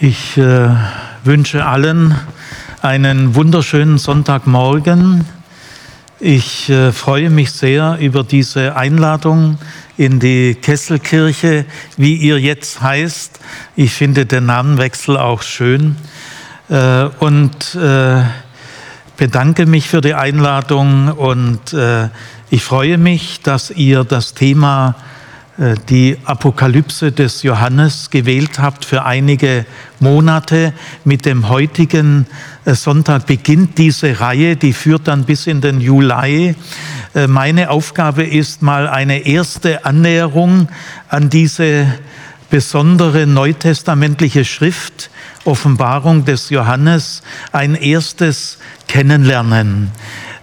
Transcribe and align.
Ich 0.00 0.36
äh, 0.36 0.68
wünsche 1.24 1.66
allen 1.66 2.14
einen 2.82 3.34
wunderschönen 3.34 3.98
Sonntagmorgen. 3.98 5.24
Ich 6.20 6.70
äh, 6.70 6.92
freue 6.92 7.30
mich 7.30 7.50
sehr 7.50 7.98
über 8.00 8.22
diese 8.22 8.76
Einladung 8.76 9.58
in 9.96 10.20
die 10.20 10.54
Kesselkirche, 10.54 11.64
wie 11.96 12.14
ihr 12.14 12.38
jetzt 12.38 12.80
heißt. 12.80 13.40
Ich 13.74 13.92
finde 13.92 14.24
den 14.24 14.46
Namenwechsel 14.46 15.16
auch 15.16 15.42
schön 15.42 15.96
äh, 16.68 17.06
und 17.18 17.74
äh, 17.74 18.22
bedanke 19.16 19.66
mich 19.66 19.88
für 19.88 20.00
die 20.00 20.14
Einladung 20.14 21.08
und 21.08 21.72
äh, 21.72 22.08
ich 22.50 22.62
freue 22.62 22.98
mich, 22.98 23.40
dass 23.40 23.72
ihr 23.72 24.04
das 24.04 24.34
Thema 24.34 24.94
die 25.88 26.16
Apokalypse 26.24 27.10
des 27.10 27.42
Johannes 27.42 28.10
gewählt 28.10 28.60
habt 28.60 28.84
für 28.84 29.04
einige 29.04 29.66
Monate. 29.98 30.72
Mit 31.04 31.26
dem 31.26 31.48
heutigen 31.48 32.26
äh, 32.64 32.74
Sonntag 32.74 33.26
beginnt 33.26 33.76
diese 33.76 34.20
Reihe, 34.20 34.56
die 34.56 34.72
führt 34.72 35.08
dann 35.08 35.24
bis 35.24 35.48
in 35.48 35.60
den 35.60 35.80
Juli. 35.80 36.54
Äh, 37.14 37.26
meine 37.26 37.70
Aufgabe 37.70 38.22
ist 38.22 38.62
mal 38.62 38.86
eine 38.86 39.26
erste 39.26 39.84
Annäherung 39.84 40.68
an 41.08 41.28
diese 41.28 41.86
besondere 42.50 43.26
neutestamentliche 43.26 44.44
Schrift, 44.44 45.10
Offenbarung 45.44 46.24
des 46.24 46.50
Johannes, 46.50 47.22
ein 47.52 47.74
erstes 47.74 48.58
Kennenlernen. 48.86 49.90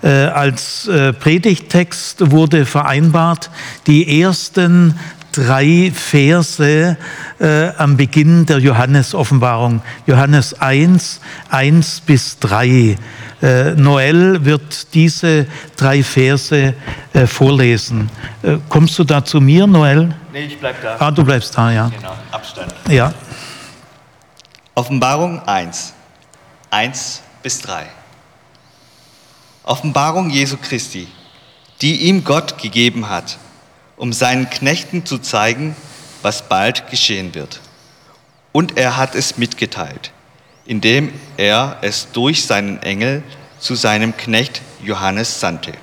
Äh, 0.05 0.27
als 0.27 0.87
äh, 0.87 1.13
Predigttext 1.13 2.29
wurde 2.29 2.67
vereinbart, 2.67 3.49
die 3.87 4.21
ersten 4.21 4.99
drei 5.31 5.91
Verse 5.91 6.95
äh, 7.39 7.69
am 7.77 7.97
Beginn 7.97 8.45
der 8.45 8.59
Johannes-Offenbarung. 8.59 9.81
Johannes 10.05 10.53
1, 10.61 11.21
1 11.49 12.01
bis 12.01 12.37
3. 12.37 12.97
Äh, 13.41 13.71
Noel 13.71 14.45
wird 14.45 14.93
diese 14.93 15.47
drei 15.75 16.03
Verse 16.03 16.75
äh, 17.13 17.25
vorlesen. 17.25 18.11
Kommst 18.69 18.99
du 18.99 19.03
da 19.03 19.25
zu 19.25 19.41
mir, 19.41 19.65
Noel? 19.65 20.13
Nee, 20.31 20.45
ich 20.45 20.59
bleib 20.59 20.83
da. 20.83 20.97
Ah, 20.99 21.09
du 21.09 21.25
bleibst 21.25 21.57
da, 21.57 21.71
ja. 21.71 21.89
Genau, 21.89 22.13
Abstand. 22.29 22.75
Ja. 22.89 23.11
Offenbarung 24.75 25.41
1, 25.47 25.93
1 26.69 27.23
bis 27.41 27.59
3. 27.61 27.87
Offenbarung 29.65 30.29
Jesu 30.29 30.57
Christi, 30.57 31.07
die 31.81 32.03
ihm 32.03 32.23
Gott 32.23 32.61
gegeben 32.61 33.09
hat, 33.09 33.39
um 33.97 34.13
seinen 34.13 34.47
Knechten 34.47 35.07
zu 35.07 35.17
zeigen, 35.17 35.75
was 36.21 36.47
bald 36.47 36.89
geschehen 36.91 37.33
wird. 37.33 37.61
Und 38.51 38.77
er 38.77 38.95
hat 38.95 39.15
es 39.15 39.39
mitgeteilt, 39.39 40.11
indem 40.65 41.11
er 41.37 41.79
es 41.81 42.07
durch 42.13 42.45
seinen 42.45 42.81
Engel 42.83 43.23
zu 43.59 43.73
seinem 43.73 44.15
Knecht 44.15 44.61
Johannes 44.83 45.39
sandte, 45.39 45.73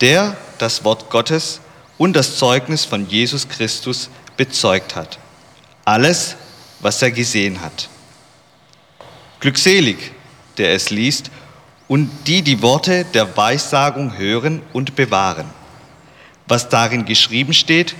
der 0.00 0.34
das 0.56 0.82
Wort 0.82 1.10
Gottes 1.10 1.60
und 1.98 2.14
das 2.14 2.38
Zeugnis 2.38 2.86
von 2.86 3.06
Jesus 3.06 3.50
Christus 3.50 4.08
bezeugt 4.38 4.96
hat. 4.96 5.18
Alles, 5.84 6.36
was 6.80 7.02
er 7.02 7.10
gesehen 7.10 7.60
hat. 7.60 7.90
Glückselig, 9.40 10.12
der 10.56 10.72
es 10.72 10.88
liest 10.88 11.30
und 11.90 12.08
die 12.28 12.42
die 12.42 12.62
Worte 12.62 13.04
der 13.14 13.36
Weissagung 13.36 14.16
hören 14.16 14.62
und 14.72 14.94
bewahren, 14.94 15.46
was 16.46 16.68
darin 16.68 17.04
geschrieben 17.04 17.52
steht, 17.52 17.96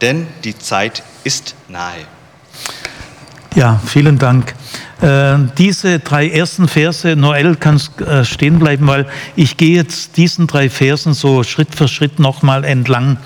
denn 0.00 0.28
die 0.44 0.56
Zeit 0.56 1.02
ist 1.24 1.56
nahe. 1.66 2.06
Ja, 3.56 3.80
vielen 3.84 4.20
Dank. 4.20 4.54
Äh, 5.00 5.36
diese 5.58 5.98
drei 5.98 6.28
ersten 6.28 6.68
Verse, 6.68 7.16
Noel 7.16 7.56
kann 7.56 7.80
äh, 8.06 8.24
stehen 8.24 8.60
bleiben, 8.60 8.86
weil 8.86 9.08
ich 9.34 9.56
gehe 9.56 9.74
jetzt 9.74 10.16
diesen 10.16 10.46
drei 10.46 10.70
Versen 10.70 11.12
so 11.12 11.42
Schritt 11.42 11.74
für 11.74 11.88
Schritt 11.88 12.20
nochmal 12.20 12.62
entlang. 12.62 13.16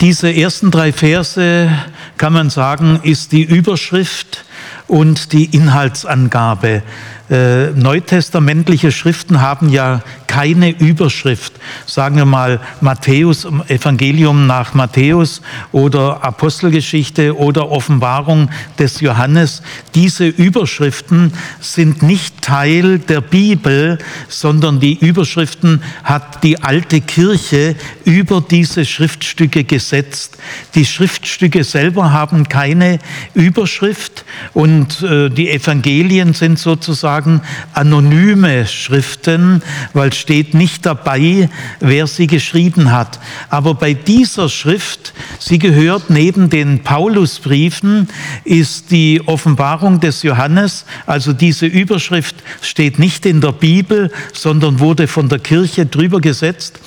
Diese 0.00 0.32
ersten 0.32 0.70
drei 0.70 0.92
Verse, 0.92 1.68
kann 2.16 2.32
man 2.32 2.48
sagen, 2.48 3.00
ist 3.02 3.32
die 3.32 3.42
Überschrift 3.42 4.44
und 4.86 5.32
die 5.32 5.46
Inhaltsangabe 5.46 6.84
äh, 7.30 7.70
neutestamentliche 7.70 8.90
Schriften 8.92 9.40
haben 9.40 9.68
ja 9.68 10.00
keine 10.28 10.70
Überschrift. 10.70 11.54
Sagen 11.86 12.16
wir 12.16 12.24
mal 12.24 12.60
Matthäus, 12.80 13.44
Evangelium 13.66 14.46
nach 14.46 14.74
Matthäus 14.74 15.42
oder 15.72 16.22
Apostelgeschichte 16.22 17.36
oder 17.36 17.70
Offenbarung 17.70 18.48
des 18.78 19.00
Johannes. 19.00 19.62
Diese 19.96 20.28
Überschriften 20.28 21.32
sind 21.60 22.02
nicht 22.04 22.42
Teil 22.42 23.00
der 23.00 23.20
Bibel, 23.20 23.98
sondern 24.28 24.78
die 24.78 24.94
Überschriften 24.94 25.82
hat 26.04 26.44
die 26.44 26.62
alte 26.62 27.00
Kirche 27.00 27.74
über 28.04 28.40
diese 28.40 28.84
Schriftstücke 28.84 29.64
gesetzt. 29.64 30.38
Die 30.74 30.84
Schriftstücke 30.84 31.64
selber 31.64 32.12
haben 32.12 32.48
keine 32.48 32.98
Überschrift 33.34 34.24
und 34.52 35.02
äh, 35.02 35.30
die 35.30 35.50
Evangelien 35.50 36.34
sind 36.34 36.58
sozusagen 36.58 37.40
anonyme 37.72 38.66
Schriften, 38.66 39.62
weil 39.94 40.12
steht 40.18 40.54
nicht 40.54 40.84
dabei, 40.84 41.48
wer 41.80 42.06
sie 42.06 42.26
geschrieben 42.26 42.92
hat. 42.92 43.18
Aber 43.48 43.74
bei 43.74 43.94
dieser 43.94 44.48
Schrift, 44.48 45.14
sie 45.38 45.58
gehört 45.58 46.10
neben 46.10 46.50
den 46.50 46.82
Paulusbriefen, 46.82 48.08
ist 48.44 48.90
die 48.90 49.22
Offenbarung 49.26 50.00
des 50.00 50.22
Johannes, 50.22 50.84
also 51.06 51.32
diese 51.32 51.66
Überschrift 51.66 52.36
steht 52.60 52.98
nicht 52.98 53.26
in 53.26 53.40
der 53.40 53.52
Bibel, 53.52 54.10
sondern 54.32 54.80
wurde 54.80 55.06
von 55.06 55.28
der 55.28 55.38
Kirche 55.38 55.86
drüber 55.86 56.20
gesetzt. 56.20 56.80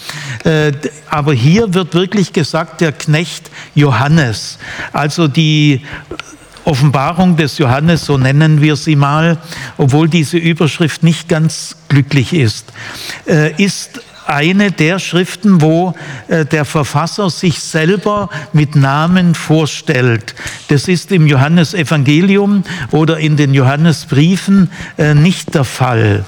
Äh, 0.44 0.74
aber 1.09 1.34
hier 1.34 1.74
wird 1.74 1.94
wirklich 1.94 2.34
gesagt, 2.34 2.81
der 2.81 2.92
Knecht 2.92 3.50
Johannes. 3.75 4.58
Also 4.94 5.28
die 5.28 5.81
Offenbarung 6.66 7.36
des 7.38 7.58
Johannes, 7.58 8.06
so 8.06 8.18
nennen 8.18 8.62
wir 8.62 8.76
sie 8.76 8.96
mal, 8.96 9.38
obwohl 9.78 10.08
diese 10.08 10.38
Überschrift 10.38 11.04
nicht 11.04 11.28
ganz 11.28 11.76
glücklich 11.90 12.34
ist, 12.34 12.72
äh, 13.28 13.52
ist 13.62 14.02
eine 14.28 14.72
der 14.72 15.00
Schriften, 15.00 15.62
wo 15.62 15.94
äh, 16.28 16.46
der 16.46 16.66
Verfasser 16.66 17.30
sich 17.30 17.60
selber 17.60 18.30
mit 18.54 18.76
Namen 18.76 19.36
vorstellt. 19.36 20.36
Das 20.68 20.88
ist 20.88 21.12
im 21.12 21.28
Johannesevangelium 21.28 22.64
oder 22.92 23.18
in 23.18 23.38
den 23.38 23.54
Johannesbriefen 23.54 24.72
äh, 24.98 25.14
nicht 25.14 25.54
der 25.54 25.66
Fall. 25.66 26.26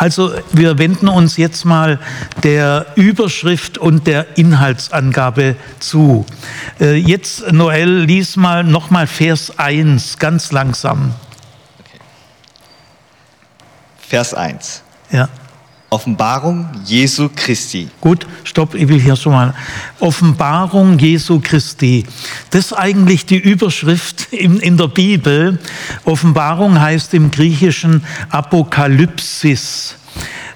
Also 0.00 0.32
wir 0.52 0.78
wenden 0.78 1.08
uns 1.08 1.36
jetzt 1.36 1.66
mal 1.66 1.98
der 2.42 2.86
Überschrift 2.94 3.76
und 3.76 4.06
der 4.06 4.38
Inhaltsangabe 4.38 5.56
zu. 5.78 6.24
Äh, 6.80 6.94
jetzt, 6.94 7.52
Noel, 7.52 8.04
lies 8.04 8.36
mal 8.36 8.64
nochmal 8.64 9.06
Vers 9.06 9.58
1, 9.58 10.16
ganz 10.16 10.52
langsam. 10.52 11.12
Okay. 11.80 11.98
Vers 13.98 14.32
1. 14.32 14.82
Ja. 15.10 15.28
Offenbarung 15.92 16.68
Jesu 16.84 17.28
Christi. 17.34 17.88
Gut, 18.00 18.24
stopp, 18.44 18.76
ich 18.76 18.86
will 18.86 19.00
hier 19.00 19.16
schon 19.16 19.32
mal. 19.32 19.54
Offenbarung 19.98 20.96
Jesu 21.00 21.40
Christi. 21.40 22.04
Das 22.50 22.66
ist 22.66 22.72
eigentlich 22.72 23.26
die 23.26 23.38
Überschrift 23.38 24.32
in, 24.32 24.60
in 24.60 24.76
der 24.76 24.86
Bibel. 24.86 25.58
Offenbarung 26.04 26.80
heißt 26.80 27.12
im 27.14 27.32
Griechischen 27.32 28.04
Apokalypsis. 28.30 29.96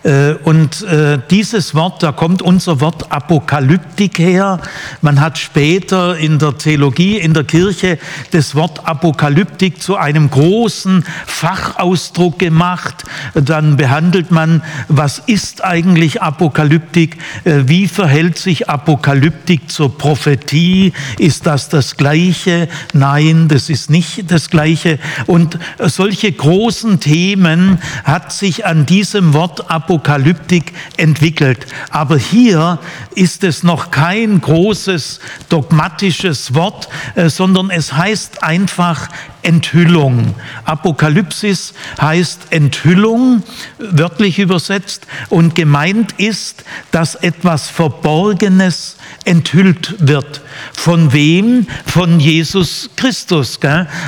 Äh, 0.04 0.34
und 0.44 0.82
äh, 0.82 1.18
dieses 1.30 1.74
Wort, 1.74 2.02
da 2.02 2.12
kommt 2.12 2.42
unser 2.42 2.80
Wort 2.80 3.10
Apokalyptik 3.10 4.18
her. 4.18 4.60
Man 5.00 5.20
hat 5.20 5.38
später 5.38 6.16
in 6.18 6.38
der 6.38 6.58
Theologie, 6.58 7.16
in 7.16 7.32
der 7.32 7.44
Kirche 7.44 7.98
das 8.30 8.54
Wort 8.54 8.86
Apokalyptik 8.86 9.82
zu 9.82 9.96
einem 9.96 10.28
großen 10.28 11.04
Fachausdruck 11.26 12.38
gemacht. 12.38 13.04
Dann 13.34 13.78
behandelt 13.78 14.30
man, 14.30 14.62
was 14.88 15.20
ist 15.20 15.64
eigentlich 15.64 16.20
Apokalyptik? 16.20 17.16
Äh, 17.44 17.62
wie 17.66 17.88
verhält 17.88 18.38
sich 18.38 18.68
Apokalyptik 18.68 19.70
zur 19.70 19.96
Prophetie? 19.96 20.92
Ist 21.18 21.46
das 21.46 21.70
das 21.70 21.96
Gleiche? 21.96 22.68
Nein, 22.92 23.48
das 23.48 23.70
ist 23.70 23.88
nicht 23.88 24.30
das 24.30 24.50
Gleiche. 24.50 24.98
Und 25.26 25.58
solche 25.78 26.30
großen 26.30 27.00
Themen 27.00 27.78
hat 28.04 28.32
sich 28.32 28.66
an 28.66 28.84
diesem 28.84 29.32
Wort 29.32 29.70
Apokalyptik 29.70 29.93
Apokalyptik 29.94 30.72
entwickelt. 30.96 31.66
Aber 31.90 32.18
hier 32.18 32.80
ist 33.14 33.44
es 33.44 33.62
noch 33.62 33.92
kein 33.92 34.40
großes 34.40 35.20
dogmatisches 35.48 36.52
Wort, 36.54 36.88
äh, 37.14 37.28
sondern 37.28 37.70
es 37.70 37.92
heißt 37.92 38.42
einfach 38.42 39.08
Enthüllung. 39.42 40.34
Apokalypsis 40.64 41.74
heißt 42.00 42.46
Enthüllung, 42.50 43.44
wörtlich 43.78 44.40
übersetzt, 44.40 45.06
und 45.28 45.54
gemeint 45.54 46.12
ist, 46.12 46.64
dass 46.90 47.14
etwas 47.14 47.68
Verborgenes 47.68 48.96
enthüllt 49.24 49.94
wird. 49.98 50.40
Von 50.72 51.12
wem? 51.12 51.66
Von 51.86 52.18
Jesus 52.18 52.90
Christus. 52.96 53.60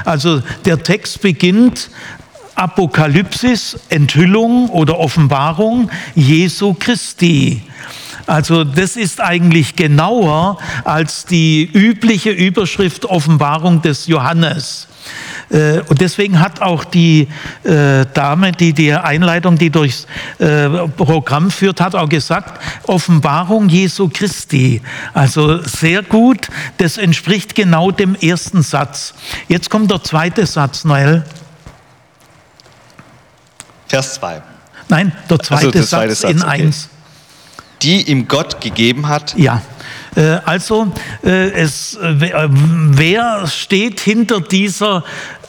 Also 0.04 0.42
der 0.64 0.82
Text 0.82 1.20
beginnt 1.20 1.90
Apokalypsis, 2.56 3.78
Enthüllung 3.90 4.68
oder 4.70 4.98
Offenbarung 4.98 5.90
Jesu 6.14 6.74
Christi. 6.74 7.62
Also 8.26 8.64
das 8.64 8.96
ist 8.96 9.20
eigentlich 9.20 9.76
genauer 9.76 10.58
als 10.84 11.26
die 11.26 11.64
übliche 11.72 12.30
Überschrift 12.30 13.04
Offenbarung 13.04 13.82
des 13.82 14.06
Johannes. 14.08 14.88
Äh, 15.50 15.80
und 15.88 16.00
deswegen 16.00 16.40
hat 16.40 16.60
auch 16.60 16.84
die 16.84 17.28
äh, 17.62 18.04
Dame, 18.14 18.50
die 18.52 18.72
die 18.72 18.92
Einleitung, 18.92 19.56
die 19.56 19.70
durchs 19.70 20.06
äh, 20.38 20.68
Programm 20.96 21.50
führt, 21.50 21.80
hat 21.80 21.94
auch 21.94 22.08
gesagt, 22.08 22.60
Offenbarung 22.88 23.68
Jesu 23.68 24.10
Christi. 24.12 24.82
Also 25.14 25.58
sehr 25.62 26.02
gut, 26.02 26.48
das 26.78 26.98
entspricht 26.98 27.54
genau 27.54 27.92
dem 27.92 28.16
ersten 28.16 28.62
Satz. 28.62 29.14
Jetzt 29.46 29.70
kommt 29.70 29.90
der 29.90 30.02
zweite 30.02 30.46
Satz, 30.46 30.84
Noel. 30.84 31.24
Vers 33.88 34.14
2. 34.14 34.42
Nein, 34.88 35.12
der 35.28 35.38
zweite, 35.40 35.66
also, 35.66 35.82
Satz, 35.82 36.20
Satz, 36.20 36.30
in 36.30 36.42
okay. 36.42 36.62
1. 36.62 36.88
Die 37.82 38.02
ihm 38.10 38.26
Gott 38.28 38.60
gegeben 38.60 39.08
hat. 39.08 39.36
Ja. 39.36 39.62
Äh, 40.16 40.40
also, 40.44 40.92
äh, 41.24 41.50
es, 41.50 41.94
äh, 41.94 42.14
wer 42.48 43.46
steht 43.46 44.00
hinter 44.00 44.40
dieser 44.40 45.04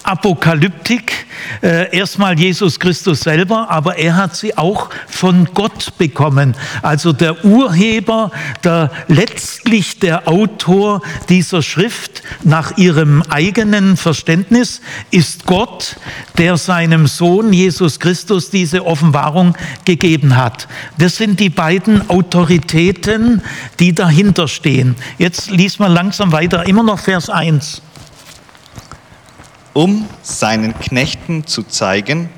Apokalyptik, 0.07 1.25
äh, 1.61 1.93
erstmal 1.93 2.39
Jesus 2.39 2.79
Christus 2.79 3.19
selber, 3.19 3.69
aber 3.69 3.97
er 3.97 4.15
hat 4.15 4.37
sie 4.37 4.57
auch 4.57 4.89
von 5.05 5.49
Gott 5.53 5.97
bekommen. 5.97 6.55
Also 6.81 7.11
der 7.11 7.43
Urheber, 7.43 8.31
der 8.63 8.89
letztlich 9.09 9.99
der 9.99 10.29
Autor 10.29 11.01
dieser 11.27 11.61
Schrift 11.61 12.23
nach 12.45 12.77
ihrem 12.77 13.21
eigenen 13.23 13.97
Verständnis 13.97 14.79
ist 15.11 15.45
Gott, 15.45 15.97
der 16.37 16.55
seinem 16.55 17.07
Sohn 17.07 17.51
Jesus 17.51 17.99
Christus 17.99 18.49
diese 18.49 18.85
Offenbarung 18.85 19.57
gegeben 19.83 20.37
hat. 20.37 20.69
Das 20.97 21.17
sind 21.17 21.41
die 21.41 21.49
beiden 21.49 22.09
Autoritäten, 22.09 23.41
die 23.81 23.93
dahinter 23.93 24.47
stehen. 24.47 24.95
Jetzt 25.17 25.51
liest 25.51 25.81
man 25.81 25.91
langsam 25.91 26.31
weiter, 26.31 26.65
immer 26.65 26.83
noch 26.83 26.99
Vers 26.99 27.29
1 27.29 27.81
um 29.77 30.07
seinen 30.23 30.73
Knechten 30.79 31.45
zu 31.45 31.61
zeigen, 31.61 32.29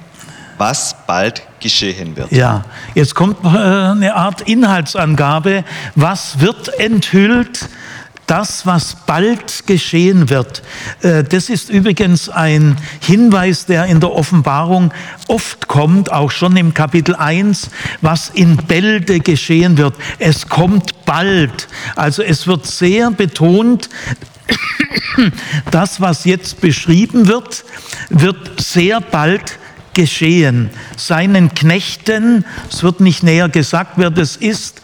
was 0.57 0.93
bald 1.07 1.41
geschehen 1.61 2.17
wird. 2.17 2.33
Ja, 2.33 2.65
jetzt 2.95 3.15
kommt 3.15 3.37
äh, 3.45 3.47
eine 3.47 4.13
Art 4.13 4.41
Inhaltsangabe. 4.41 5.63
Was 5.95 6.41
wird 6.41 6.67
enthüllt? 6.79 7.69
Das, 8.27 8.65
was 8.65 8.97
bald 9.07 9.65
geschehen 9.67 10.29
wird. 10.29 10.63
Äh, 11.01 11.23
das 11.23 11.47
ist 11.47 11.69
übrigens 11.69 12.27
ein 12.27 12.75
Hinweis, 12.99 13.65
der 13.65 13.85
in 13.85 14.01
der 14.01 14.11
Offenbarung 14.11 14.93
oft 15.29 15.69
kommt, 15.69 16.11
auch 16.11 16.31
schon 16.31 16.57
im 16.57 16.73
Kapitel 16.73 17.15
1, 17.15 17.69
was 18.01 18.27
in 18.27 18.57
Bälde 18.57 19.21
geschehen 19.21 19.77
wird. 19.77 19.95
Es 20.19 20.49
kommt 20.49 21.05
bald. 21.05 21.69
Also 21.95 22.21
es 22.21 22.47
wird 22.47 22.67
sehr 22.67 23.11
betont, 23.11 23.89
das, 25.71 26.01
was 26.01 26.25
jetzt 26.25 26.61
beschrieben 26.61 27.27
wird, 27.27 27.65
wird 28.09 28.61
sehr 28.61 29.01
bald 29.01 29.59
geschehen. 29.93 30.69
Seinen 30.97 31.53
Knechten, 31.53 32.45
es 32.69 32.83
wird 32.83 32.99
nicht 32.99 33.23
näher 33.23 33.49
gesagt, 33.49 33.93
wer 33.97 34.09
das 34.09 34.35
ist, 34.35 34.81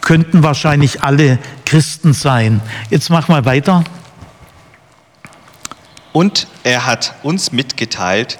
könnten 0.00 0.42
wahrscheinlich 0.42 1.02
alle 1.02 1.38
Christen 1.64 2.12
sein. 2.12 2.60
Jetzt 2.90 3.10
mach 3.10 3.28
mal 3.28 3.44
weiter. 3.44 3.84
Und 6.12 6.46
er 6.64 6.86
hat 6.86 7.14
uns 7.22 7.52
mitgeteilt, 7.52 8.38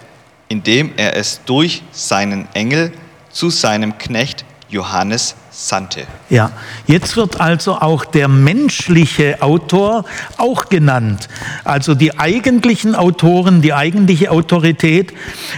indem 0.48 0.92
er 0.96 1.16
es 1.16 1.40
durch 1.44 1.82
seinen 1.92 2.48
Engel 2.54 2.92
zu 3.30 3.50
seinem 3.50 3.98
Knecht 3.98 4.44
Johannes 4.68 5.36
sandte. 5.58 6.06
Ja, 6.30 6.52
jetzt 6.86 7.16
wird 7.16 7.40
also 7.40 7.74
auch 7.74 8.04
der 8.04 8.28
menschliche 8.28 9.42
Autor 9.42 10.04
auch 10.36 10.68
genannt. 10.68 11.28
Also 11.64 11.96
die 11.96 12.16
eigentlichen 12.16 12.94
Autoren, 12.94 13.60
die 13.60 13.74
eigentliche 13.74 14.30
Autorität, 14.30 15.12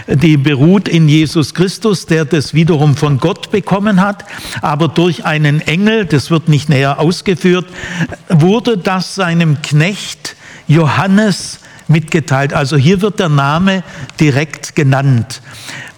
die 0.07 0.37
beruht 0.37 0.87
in 0.87 1.07
Jesus 1.07 1.53
Christus, 1.53 2.07
der 2.07 2.25
das 2.25 2.55
wiederum 2.55 2.97
von 2.97 3.19
Gott 3.19 3.51
bekommen 3.51 4.01
hat, 4.01 4.25
aber 4.63 4.87
durch 4.87 5.25
einen 5.25 5.61
Engel, 5.61 6.05
das 6.05 6.31
wird 6.31 6.49
nicht 6.49 6.67
näher 6.67 6.99
ausgeführt, 6.99 7.67
wurde 8.27 8.79
das 8.79 9.13
seinem 9.13 9.61
Knecht 9.61 10.35
Johannes 10.67 11.59
mitgeteilt. 11.87 12.53
Also 12.53 12.75
hier 12.75 13.03
wird 13.03 13.19
der 13.19 13.29
Name 13.29 13.83
direkt 14.19 14.75
genannt 14.75 15.41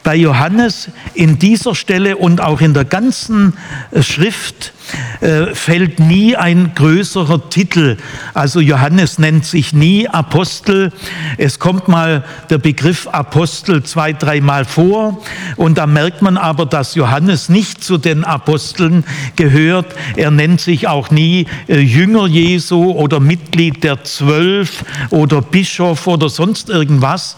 bei 0.04 0.16
Johannes 0.16 0.90
in 1.14 1.40
dieser 1.40 1.76
Stelle 1.76 2.18
und 2.18 2.42
auch 2.42 2.62
in 2.62 2.74
der 2.74 2.86
ganzen 2.86 3.54
äh, 3.92 4.04
Schrift 4.04 4.74
äh, 5.22 5.56
fällt 5.56 6.00
nie 6.00 6.36
ein 6.36 6.74
größerer 6.76 7.50
Titel. 7.50 7.98
Also 8.34 8.60
Johannes 8.60 9.18
nennt 9.18 9.46
sich 9.46 9.74
nie 9.74 10.08
Apostel. 10.10 10.92
Es 11.38 11.58
kommt 11.60 11.88
mal 11.88 12.26
der 12.50 12.58
Begriff 12.58 13.08
Apostel 13.08 13.84
zwei, 13.84 14.12
dreimal 14.12 14.66
vor 14.66 15.22
und 15.56 15.78
da 15.78 15.88
merkt 15.88 16.22
man 16.22 16.38
aber, 16.38 16.66
dass 16.66 16.96
Johannes 16.96 17.48
nicht 17.48 17.84
zu 17.84 17.98
den 17.98 18.26
Aposteln 18.26 19.06
gehört. 19.38 19.96
Er 20.18 20.32
nennt 20.32 20.60
sich 20.60 20.88
auch 20.88 21.12
nie 21.12 21.48
äh, 21.68 21.80
Jünger 21.80 22.28
Jesu 22.28 22.92
oder 22.92 23.22
Mitglied 23.22 23.84
der 23.84 24.04
Zwölf 24.04 24.84
oder 25.12 25.42
Bischof 25.42 26.08
oder 26.08 26.30
sonst 26.30 26.70
irgendwas. 26.70 27.38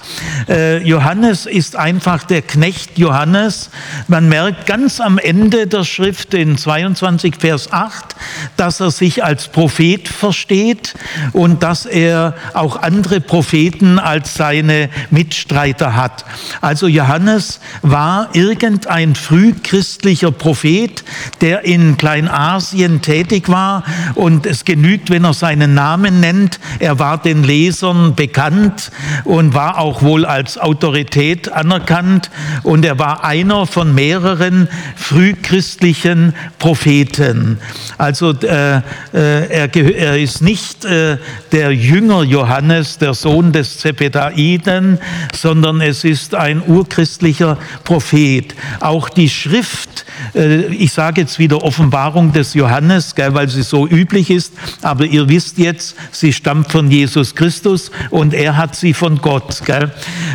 Johannes 0.84 1.46
ist 1.46 1.76
einfach 1.76 2.24
der 2.24 2.42
Knecht 2.56 2.98
Johannes. 2.98 3.69
Man 4.07 4.30
merkt 4.30 4.66
ganz 4.66 5.02
am 5.02 5.18
Ende 5.18 5.68
der 5.68 5.84
Schrift 5.84 6.34
in 6.34 6.57
22 6.57 7.36
Vers 7.38 7.74
8, 7.74 8.16
dass 8.56 8.80
er 8.80 8.92
sich 8.92 9.25
als 9.25 9.50
Prophet 9.50 10.07
versteht 10.07 10.94
und 11.34 11.63
dass 11.63 11.86
er 11.86 12.34
auch 12.54 12.81
andere 12.81 13.19
Propheten 13.19 14.00
als 14.00 14.36
seine 14.36 14.90
Mitstreiter 15.10 15.98
hat. 15.98 16.24
Also 16.62 16.88
Johannes 16.88 17.60
war 17.81 18.30
irgendein 18.34 19.16
frühchristlicher 19.16 20.31
Prophet, 20.31 21.04
der 21.42 21.66
in 21.66 21.98
Kleinasien 21.98 23.02
tätig 23.02 23.50
war 23.50 23.84
und 24.13 24.46
es 24.46 24.63
genügt, 24.63 25.10
wenn 25.10 25.25
er 25.25 25.34
seinen 25.34 25.74
Namen 25.74 26.22
nennt. 26.22 26.62
Er 26.80 27.00
war 27.00 27.18
den 27.18 27.44
Lesern 27.44 28.16
bekannt 28.16 28.92
und 29.25 29.54
war 29.54 29.78
auch 29.78 30.04
wohl 30.04 30.25
als 30.25 30.57
Autorität 30.57 31.52
anerkannt 31.52 32.31
und 32.64 32.85
er 32.85 32.99
war 32.99 33.23
einer 33.23 33.66
von 33.66 33.94
mehreren 33.94 34.68
frühchristlichen 34.95 36.33
Propheten. 36.59 37.59
Also 37.97 38.31
äh, 38.31 38.78
äh, 38.78 38.81
er, 39.14 39.75
er, 39.75 40.19
ist 40.19 40.42
nicht 40.42 40.85
äh, 40.85 41.18
der 41.52 41.71
Jünger 41.71 42.23
Johannes, 42.23 42.97
der 42.97 43.14
Sohn 43.14 43.52
des 43.52 43.80
Zebedaiden, 43.80 44.99
sondern 45.33 45.81
es 45.81 46.04
ist 46.04 46.35
ein 46.35 46.61
urchristlicher 46.66 47.57
Prophet. 47.83 48.56
Auch 48.80 49.09
die 49.09 49.30
Schrift, 49.30 50.06
äh, 50.33 50.66
ich 50.68 50.92
sage 50.92 51.21
jetzt 51.21 51.40
wieder 51.40 51.64
Offenbarung 51.64 52.33
des 52.33 52.54
Johannes, 52.54 53.16
gell, 53.16 53.33
weil 53.33 53.49
sie 53.49 53.64
so 53.64 53.87
üblich 53.87 54.30
ist, 54.30 54.54
aber 54.81 55.06
ihr 55.06 55.30
wisst 55.30 55.57
jetzt, 55.57 55.95
sie 56.11 56.33
stammt 56.33 56.71
von 56.71 56.90
Jesus 56.90 57.35
Christus 57.35 57.92
und 58.09 58.33
er 58.33 58.57
hat 58.57 58.75
sie 58.75 58.94
von 58.94 59.18
Gott. 59.21 59.61
Gell. 59.66 59.92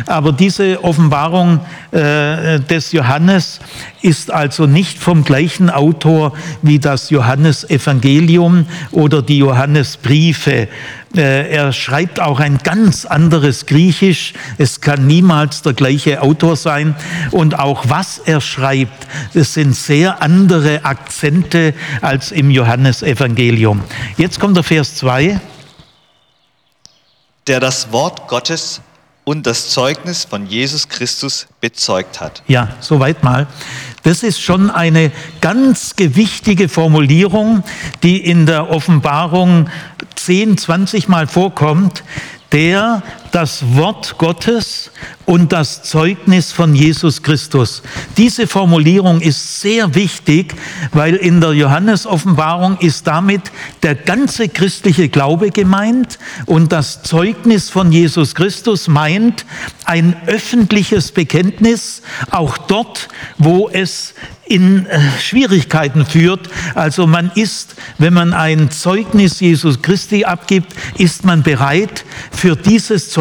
Aber 0.07 0.31
diese 0.31 0.83
Offenbarung 0.83 1.59
äh, 1.91 2.00
des 2.01 2.91
Johannes 2.91 3.59
ist 4.01 4.31
also 4.31 4.65
nicht 4.65 4.97
vom 4.97 5.23
gleichen 5.23 5.69
Autor 5.69 6.33
wie 6.61 6.79
das 6.79 7.09
Johannesevangelium 7.09 8.65
oder 8.91 9.21
die 9.21 9.37
Johannesbriefe. 9.37 10.67
Äh, 11.15 11.49
er 11.49 11.73
schreibt 11.73 12.19
auch 12.19 12.39
ein 12.39 12.57
ganz 12.59 13.05
anderes 13.05 13.65
Griechisch. 13.65 14.33
Es 14.57 14.81
kann 14.81 15.07
niemals 15.07 15.61
der 15.61 15.73
gleiche 15.73 16.21
Autor 16.21 16.55
sein. 16.55 16.95
Und 17.31 17.59
auch 17.59 17.85
was 17.89 18.17
er 18.17 18.41
schreibt, 18.41 19.07
das 19.33 19.53
sind 19.53 19.75
sehr 19.75 20.21
andere 20.21 20.85
Akzente 20.85 21.73
als 22.01 22.31
im 22.31 22.49
Johannesevangelium. 22.49 23.83
Jetzt 24.17 24.39
kommt 24.39 24.55
der 24.55 24.63
Vers 24.63 24.95
2. 24.95 25.39
Der 27.47 27.59
das 27.59 27.91
Wort 27.91 28.27
Gottes 28.27 28.81
und 29.23 29.45
das 29.45 29.69
Zeugnis 29.69 30.25
von 30.25 30.47
Jesus 30.47 30.89
Christus 30.89 31.47
bezeugt 31.59 32.21
hat. 32.21 32.41
Ja, 32.47 32.69
soweit 32.79 33.23
mal. 33.23 33.47
Das 34.03 34.23
ist 34.23 34.41
schon 34.41 34.71
eine 34.71 35.11
ganz 35.41 35.95
gewichtige 35.95 36.67
Formulierung, 36.67 37.63
die 38.03 38.17
in 38.17 38.45
der 38.45 38.69
Offenbarung 38.69 39.69
10, 40.15 40.57
20 40.57 41.07
Mal 41.07 41.27
vorkommt, 41.27 42.03
der 42.51 43.03
das 43.31 43.75
Wort 43.75 44.17
Gottes 44.17 44.91
und 45.25 45.51
das 45.53 45.83
Zeugnis 45.83 46.51
von 46.51 46.75
Jesus 46.75 47.23
Christus. 47.23 47.81
Diese 48.17 48.47
Formulierung 48.47 49.21
ist 49.21 49.61
sehr 49.61 49.95
wichtig, 49.95 50.53
weil 50.91 51.15
in 51.15 51.39
der 51.39 51.53
Johannes-Offenbarung 51.53 52.77
ist 52.79 53.07
damit 53.07 53.43
der 53.83 53.95
ganze 53.95 54.49
christliche 54.49 55.09
Glaube 55.09 55.51
gemeint 55.51 56.19
und 56.45 56.71
das 56.71 57.03
Zeugnis 57.03 57.69
von 57.69 57.91
Jesus 57.91 58.35
Christus 58.35 58.87
meint 58.87 59.45
ein 59.85 60.15
öffentliches 60.27 61.11
Bekenntnis, 61.11 62.01
auch 62.29 62.57
dort, 62.57 63.07
wo 63.37 63.69
es 63.69 64.13
in 64.51 64.85
äh, 64.85 64.99
Schwierigkeiten 65.21 66.05
führt. 66.05 66.49
Also 66.75 67.07
man 67.07 67.31
ist, 67.35 67.75
wenn 67.99 68.13
man 68.13 68.33
ein 68.33 68.69
Zeugnis 68.69 69.39
Jesus 69.39 69.81
Christi 69.81 70.25
abgibt, 70.25 70.73
ist 70.97 71.23
man 71.23 71.41
bereit, 71.41 72.03
für 72.31 72.57
dieses 72.57 73.09
Zeugnis 73.11 73.20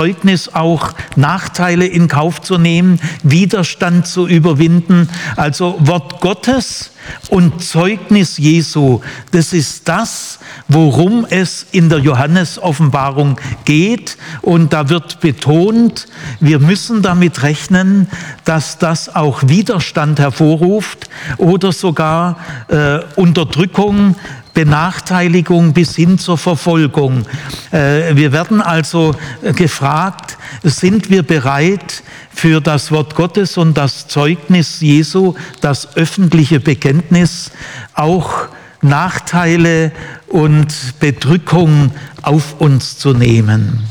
auch 0.55 0.93
Nachteile 1.17 1.87
in 1.87 2.09
Kauf 2.09 2.41
zu 2.41 2.59
nehmen, 2.59 3.01
Widerstand 3.23 4.07
zu 4.07 4.27
überwinden. 4.27 5.09
Also 5.37 5.77
Wort 5.81 6.21
Gottes 6.21 6.93
und 7.29 7.63
Zeugnis 7.63 8.39
Jesu, 8.39 9.01
das 9.33 9.53
ist 9.53 9.89
das, 9.89 10.39
worum 10.69 11.27
es 11.29 11.67
in 11.73 11.89
der 11.89 11.99
Johannes-Offenbarung 11.99 13.39
geht. 13.65 14.17
Und 14.43 14.73
da 14.73 14.89
wird 14.89 15.21
betont, 15.21 16.07
wir 16.41 16.59
müssen 16.59 17.03
damit 17.03 17.43
rechnen, 17.43 18.09
dass 18.45 18.79
das 18.79 19.15
auch 19.15 19.43
Widerstand 19.47 20.19
hervorruft 20.19 21.11
oder 21.37 21.73
sogar 21.73 22.39
äh, 22.69 23.01
Unterdrückung, 23.17 24.17
Benachteiligung 24.55 25.73
bis 25.73 25.97
hin 25.97 26.19
zur 26.19 26.39
Verfolgung. 26.39 27.25
Äh, 27.71 28.15
wir 28.17 28.33
werden 28.33 28.61
also 28.61 29.15
gefragt, 29.57 30.37
sind 30.63 31.11
wir 31.11 31.23
bereit 31.23 32.03
für 32.33 32.61
das 32.61 32.91
Wort 32.91 33.15
Gottes 33.15 33.57
und 33.57 33.75
das 33.75 34.09
Zeugnis 34.09 34.81
Jesu, 34.81 35.35
das 35.61 35.97
öffentliche 35.97 36.61
Bekenntnis, 36.61 37.51
auch 37.95 38.49
Nachteile 38.83 39.93
und 40.29 40.99
Bedrückung 41.01 41.93
auf 42.23 42.61
uns 42.61 42.99
zu 42.99 43.13
nehmen. 43.13 43.87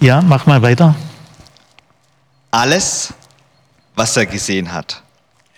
Ja, 0.00 0.20
mach 0.22 0.46
mal 0.46 0.62
weiter. 0.62 0.94
Alles, 2.50 3.12
was 3.96 4.16
er 4.16 4.26
gesehen 4.26 4.72
hat. 4.72 5.02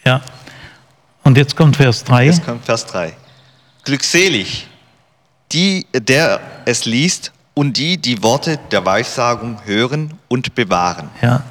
Ja. 0.05 0.23
Und 1.23 1.37
jetzt 1.37 1.57
kommt 1.57 1.77
Vers 1.77 2.05
3. 2.05 2.25
Jetzt 2.27 2.45
kommt 2.45 2.65
Vers 2.65 2.87
3. 2.87 3.15
Glückselig, 3.91 4.69
die, 5.51 5.85
der 5.93 6.41
es 6.65 6.85
liest 6.85 7.33
und 7.55 7.77
die 7.77 7.97
die 7.97 8.23
Worte 8.23 8.57
der 8.71 8.87
Weissagung 8.87 9.59
hören 9.65 10.15
und 10.29 10.55
bewahren. 10.55 11.11
Ja. 11.21 11.43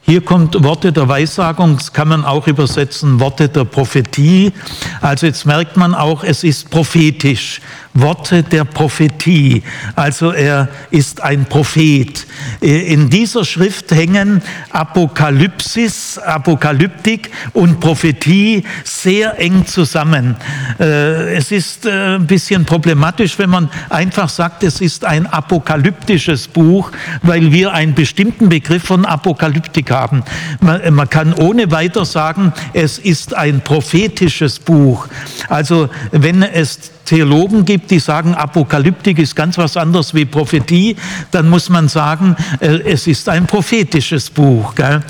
Hier 0.00 0.20
kommt 0.20 0.60
Worte 0.64 0.92
der 0.92 1.08
Weissagung, 1.08 1.76
das 1.76 1.92
kann 1.92 2.08
man 2.08 2.24
auch 2.24 2.48
übersetzen, 2.48 3.20
Worte 3.20 3.48
der 3.48 3.66
Prophetie. 3.66 4.52
Also 5.00 5.26
jetzt 5.26 5.46
merkt 5.46 5.76
man 5.76 5.94
auch, 5.94 6.24
es 6.24 6.42
ist 6.42 6.70
prophetisch. 6.70 7.60
Worte 7.94 8.42
der 8.42 8.64
Prophetie. 8.64 9.62
Also 9.94 10.32
er 10.32 10.68
ist 10.90 11.22
ein 11.22 11.44
Prophet. 11.44 12.26
In 12.60 13.08
dieser 13.08 13.44
Schrift 13.44 13.92
hängen 13.92 14.42
Apokalypsis, 14.70 16.18
Apokalyptik 16.18 17.30
und 17.52 17.78
Prophetie 17.78 18.64
sehr 18.82 19.38
eng 19.38 19.64
zusammen. 19.66 20.34
Äh, 20.80 21.36
es 21.36 21.52
ist 21.52 21.86
äh, 21.86 22.16
ein 22.16 22.26
bisschen 22.26 22.64
problematisch, 22.64 23.38
wenn 23.38 23.50
man 23.50 23.70
einfach 23.90 24.28
sagt, 24.28 24.64
es 24.64 24.80
ist 24.80 25.04
ein 25.04 25.28
apokalyptisches 25.28 26.48
Buch, 26.48 26.90
weil 27.22 27.52
wir 27.52 27.72
einen 27.72 27.94
bestimmten 27.94 28.48
Begriff 28.48 28.82
von 28.82 29.04
Apokalyptik 29.04 29.92
haben. 29.92 30.24
Man 30.60 31.08
kann 31.10 31.32
ohne 31.32 31.70
weiter 31.70 32.04
sagen, 32.04 32.52
es 32.72 32.98
ist 32.98 33.34
ein 33.34 33.60
prophetisches 33.60 34.58
Buch. 34.58 35.06
Also 35.48 35.88
wenn 36.10 36.42
es 36.42 36.90
Theologen 37.04 37.64
gibt, 37.64 37.90
die 37.90 37.98
sagen, 37.98 38.34
Apokalyptik 38.34 39.18
ist 39.18 39.34
ganz 39.34 39.58
was 39.58 39.76
anderes 39.76 40.14
wie 40.14 40.24
Prophetie, 40.24 40.96
dann 41.30 41.48
muss 41.50 41.68
man 41.68 41.88
sagen, 41.88 42.36
äh, 42.60 42.80
es 42.80 43.06
ist 43.06 43.28
ein 43.28 43.46
prophetisches 43.46 44.30
Buch. 44.30 44.74
Äh, 44.78 45.00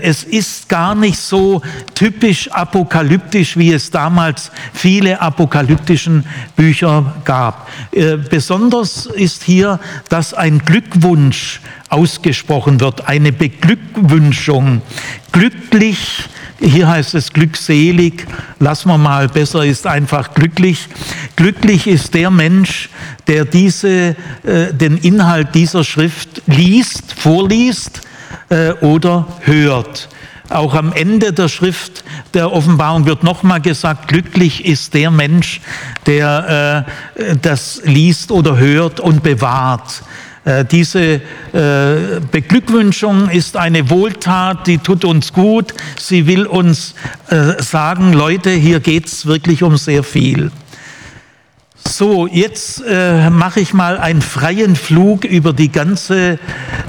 es 0.00 0.24
ist 0.24 0.68
gar 0.68 0.94
nicht 0.94 1.18
so 1.18 1.62
typisch 1.94 2.50
apokalyptisch, 2.50 3.56
wie 3.56 3.72
es 3.72 3.90
damals 3.90 4.50
viele 4.72 5.20
apokalyptischen 5.20 6.24
Bücher 6.56 7.14
gab. 7.24 7.68
Äh, 7.92 8.16
besonders 8.16 9.06
ist 9.06 9.42
hier, 9.42 9.80
dass 10.08 10.34
ein 10.34 10.58
Glückwunsch 10.58 11.60
ausgesprochen 11.88 12.80
wird, 12.80 13.06
eine 13.06 13.32
Beglückwünschung. 13.32 14.82
Glücklich 15.30 16.28
hier 16.62 16.88
heißt 16.88 17.14
es 17.14 17.32
glückselig. 17.32 18.26
Lassen 18.58 18.88
wir 18.88 18.98
mal, 18.98 19.28
besser 19.28 19.64
ist 19.64 19.86
einfach 19.86 20.32
glücklich. 20.34 20.88
Glücklich 21.36 21.86
ist 21.86 22.14
der 22.14 22.30
Mensch, 22.30 22.88
der 23.26 23.44
diese, 23.44 24.16
äh, 24.44 24.72
den 24.72 24.96
Inhalt 24.98 25.54
dieser 25.54 25.84
Schrift 25.84 26.42
liest, 26.46 27.14
vorliest 27.14 28.02
äh, 28.48 28.72
oder 28.80 29.26
hört. 29.40 30.08
Auch 30.48 30.74
am 30.74 30.92
Ende 30.92 31.32
der 31.32 31.48
Schrift 31.48 32.04
der 32.34 32.52
Offenbarung 32.52 33.06
wird 33.06 33.22
nochmal 33.22 33.60
gesagt, 33.60 34.08
glücklich 34.08 34.64
ist 34.64 34.94
der 34.94 35.10
Mensch, 35.10 35.60
der 36.06 36.86
äh, 37.16 37.36
das 37.40 37.80
liest 37.84 38.30
oder 38.30 38.56
hört 38.56 39.00
und 39.00 39.22
bewahrt. 39.22 40.02
Äh, 40.44 40.64
diese 40.64 41.20
äh, 41.52 42.20
Beglückwünschung 42.30 43.30
ist 43.30 43.56
eine 43.56 43.90
Wohltat, 43.90 44.66
die 44.66 44.78
tut 44.78 45.04
uns 45.04 45.32
gut. 45.32 45.72
Sie 45.98 46.26
will 46.26 46.46
uns 46.46 46.94
äh, 47.28 47.62
sagen, 47.62 48.12
Leute, 48.12 48.50
hier 48.50 48.80
geht 48.80 49.06
es 49.06 49.26
wirklich 49.26 49.62
um 49.62 49.76
sehr 49.76 50.02
viel. 50.02 50.50
So, 51.86 52.26
jetzt 52.26 52.82
äh, 52.86 53.28
mache 53.28 53.60
ich 53.60 53.74
mal 53.74 53.98
einen 53.98 54.22
freien 54.22 54.76
Flug 54.76 55.24
über 55.24 55.52
die 55.52 55.70
ganze 55.70 56.38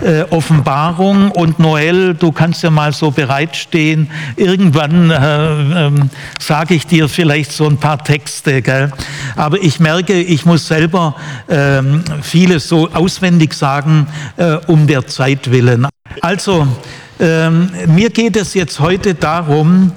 äh, 0.01 0.21
Offenbarung 0.29 1.31
und 1.31 1.59
Noel, 1.59 2.13
du 2.13 2.31
kannst 2.31 2.63
ja 2.63 2.69
mal 2.69 2.93
so 2.93 3.12
bereitstehen. 3.12 4.09
Irgendwann 4.35 5.09
äh, 5.09 5.88
ähm, 5.88 6.09
sage 6.39 6.75
ich 6.75 6.88
dir 6.88 7.09
vielleicht 7.09 7.51
so 7.51 7.67
ein 7.67 7.77
paar 7.77 8.03
Texte, 8.03 8.62
gell? 8.62 8.91
aber 9.35 9.62
ich 9.62 9.79
merke, 9.79 10.13
ich 10.13 10.45
muss 10.45 10.67
selber 10.67 11.15
ähm, 11.50 12.03
vieles 12.21 12.69
so 12.69 12.89
auswendig 12.91 13.53
sagen, 13.53 14.07
äh, 14.38 14.57
um 14.67 14.88
der 14.88 15.07
Zeit 15.07 15.51
willen. 15.51 15.88
Also, 16.21 16.67
ähm, 17.19 17.69
mir 17.88 18.09
geht 18.09 18.38
es 18.38 18.53
jetzt 18.53 18.79
heute 18.79 19.15
darum, 19.15 19.91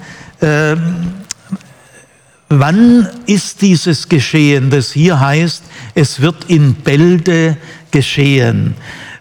Wann 2.49 3.07
ist 3.25 3.61
dieses 3.61 4.07
Geschehen, 4.07 4.69
das 4.69 4.93
hier 4.93 5.19
heißt, 5.19 5.63
es 5.95 6.21
wird 6.21 6.45
in 6.47 6.75
Bälde 6.75 7.57
geschehen? 7.91 8.75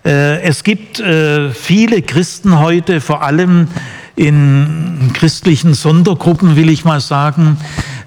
Äh, 0.04 0.42
es 0.42 0.62
gibt 0.62 1.00
äh, 1.00 1.50
viele 1.50 2.02
Christen 2.02 2.60
heute, 2.60 3.00
vor 3.00 3.22
allem 3.22 3.66
in 4.14 5.10
christlichen 5.12 5.74
Sondergruppen, 5.74 6.54
will 6.54 6.68
ich 6.68 6.84
mal 6.84 7.00
sagen, 7.00 7.58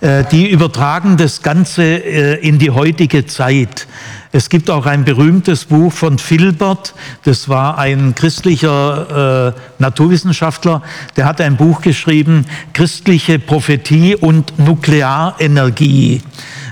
die 0.01 0.49
übertragen 0.49 1.17
das 1.17 1.41
Ganze 1.41 1.83
in 1.83 2.57
die 2.57 2.71
heutige 2.71 3.25
Zeit. 3.25 3.87
Es 4.31 4.49
gibt 4.49 4.69
auch 4.69 4.85
ein 4.85 5.05
berühmtes 5.05 5.65
Buch 5.65 5.91
von 5.91 6.19
Filbert, 6.19 6.93
das 7.23 7.49
war 7.49 7.79
ein 7.79 8.13
christlicher 8.13 9.55
äh, 9.55 9.59
Naturwissenschaftler, 9.81 10.83
der 11.17 11.25
hat 11.25 11.41
ein 11.41 11.57
Buch 11.57 11.81
geschrieben, 11.81 12.45
Christliche 12.73 13.39
Prophetie 13.39 14.15
und 14.15 14.59
Nuklearenergie. 14.59 16.21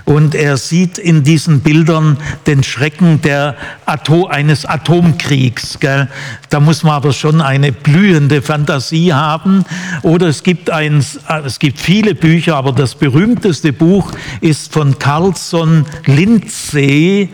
Und 0.08 0.36
er 0.36 0.56
sieht 0.56 0.98
in 0.98 1.26
diesen 1.26 1.60
Bildern 1.60 2.16
den 2.48 2.64
Schrecken 2.64 3.22
der 3.22 3.58
Atom, 3.86 4.28
eines 4.28 4.66
Atomkriegs. 4.66 5.80
Gell? 5.82 6.08
Da 6.50 6.62
muss 6.62 6.84
man 6.84 6.94
aber 6.94 7.12
schon 7.12 7.42
eine 7.42 7.74
blühende 7.74 8.42
Fantasie 8.42 9.12
haben. 9.12 9.66
Oder 10.04 10.28
es 10.28 10.44
gibt, 10.44 10.70
ein, 10.70 11.04
es 11.44 11.60
gibt 11.60 11.78
viele 11.82 12.16
Bücher, 12.16 12.56
aber 12.56 12.72
das 12.72 12.96
berühmteste 12.96 13.74
Buch 13.74 14.14
ist 14.40 14.72
von 14.72 14.98
Carlson 14.98 15.86
Lindsay 16.06 17.30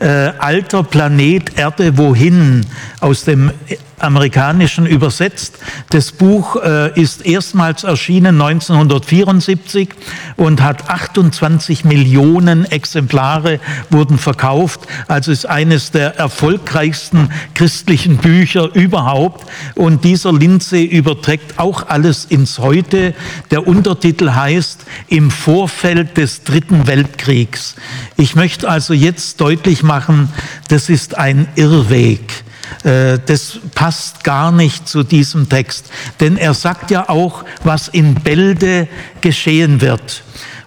äh, 0.00 0.06
alter 0.38 0.82
Planet 0.82 1.58
Erde 1.58 1.98
wohin 1.98 2.64
aus 3.00 3.24
dem 3.24 3.52
amerikanischen 3.98 4.86
übersetzt. 4.86 5.58
Das 5.90 6.12
Buch 6.12 6.56
äh, 6.56 7.00
ist 7.00 7.24
erstmals 7.24 7.84
erschienen 7.84 8.40
1974 8.40 9.88
und 10.36 10.62
hat 10.62 10.88
28 10.88 11.84
Millionen 11.84 12.64
Exemplare 12.64 13.60
wurden 13.90 14.18
verkauft. 14.18 14.80
Also 15.08 15.32
ist 15.32 15.46
eines 15.46 15.90
der 15.90 16.16
erfolgreichsten 16.16 17.30
christlichen 17.54 18.16
Bücher 18.18 18.74
überhaupt. 18.74 19.46
Und 19.74 20.04
dieser 20.04 20.32
Lindsay 20.32 20.84
überträgt 20.84 21.58
auch 21.58 21.88
alles 21.88 22.24
ins 22.24 22.58
Heute. 22.58 23.14
Der 23.50 23.66
Untertitel 23.66 24.30
heißt 24.30 24.80
Im 25.08 25.30
Vorfeld 25.30 26.16
des 26.16 26.44
Dritten 26.44 26.86
Weltkriegs. 26.86 27.76
Ich 28.16 28.34
möchte 28.34 28.68
also 28.68 28.94
jetzt 28.94 29.40
deutlich 29.40 29.82
machen, 29.82 30.28
das 30.68 30.88
ist 30.88 31.16
ein 31.16 31.48
Irrweg. 31.56 32.44
Äh, 32.82 33.18
das 33.26 33.58
passt 33.74 34.24
gar 34.24 34.52
nicht 34.52 34.88
zu 34.88 35.02
diesem 35.02 35.48
Text. 35.48 35.90
Denn 36.20 36.36
er 36.36 36.54
sagt 36.54 36.90
ja 36.90 37.08
auch, 37.08 37.44
was 37.62 37.88
in 37.88 38.14
Bälde 38.14 38.88
geschehen 39.20 39.80
wird. 39.80 40.22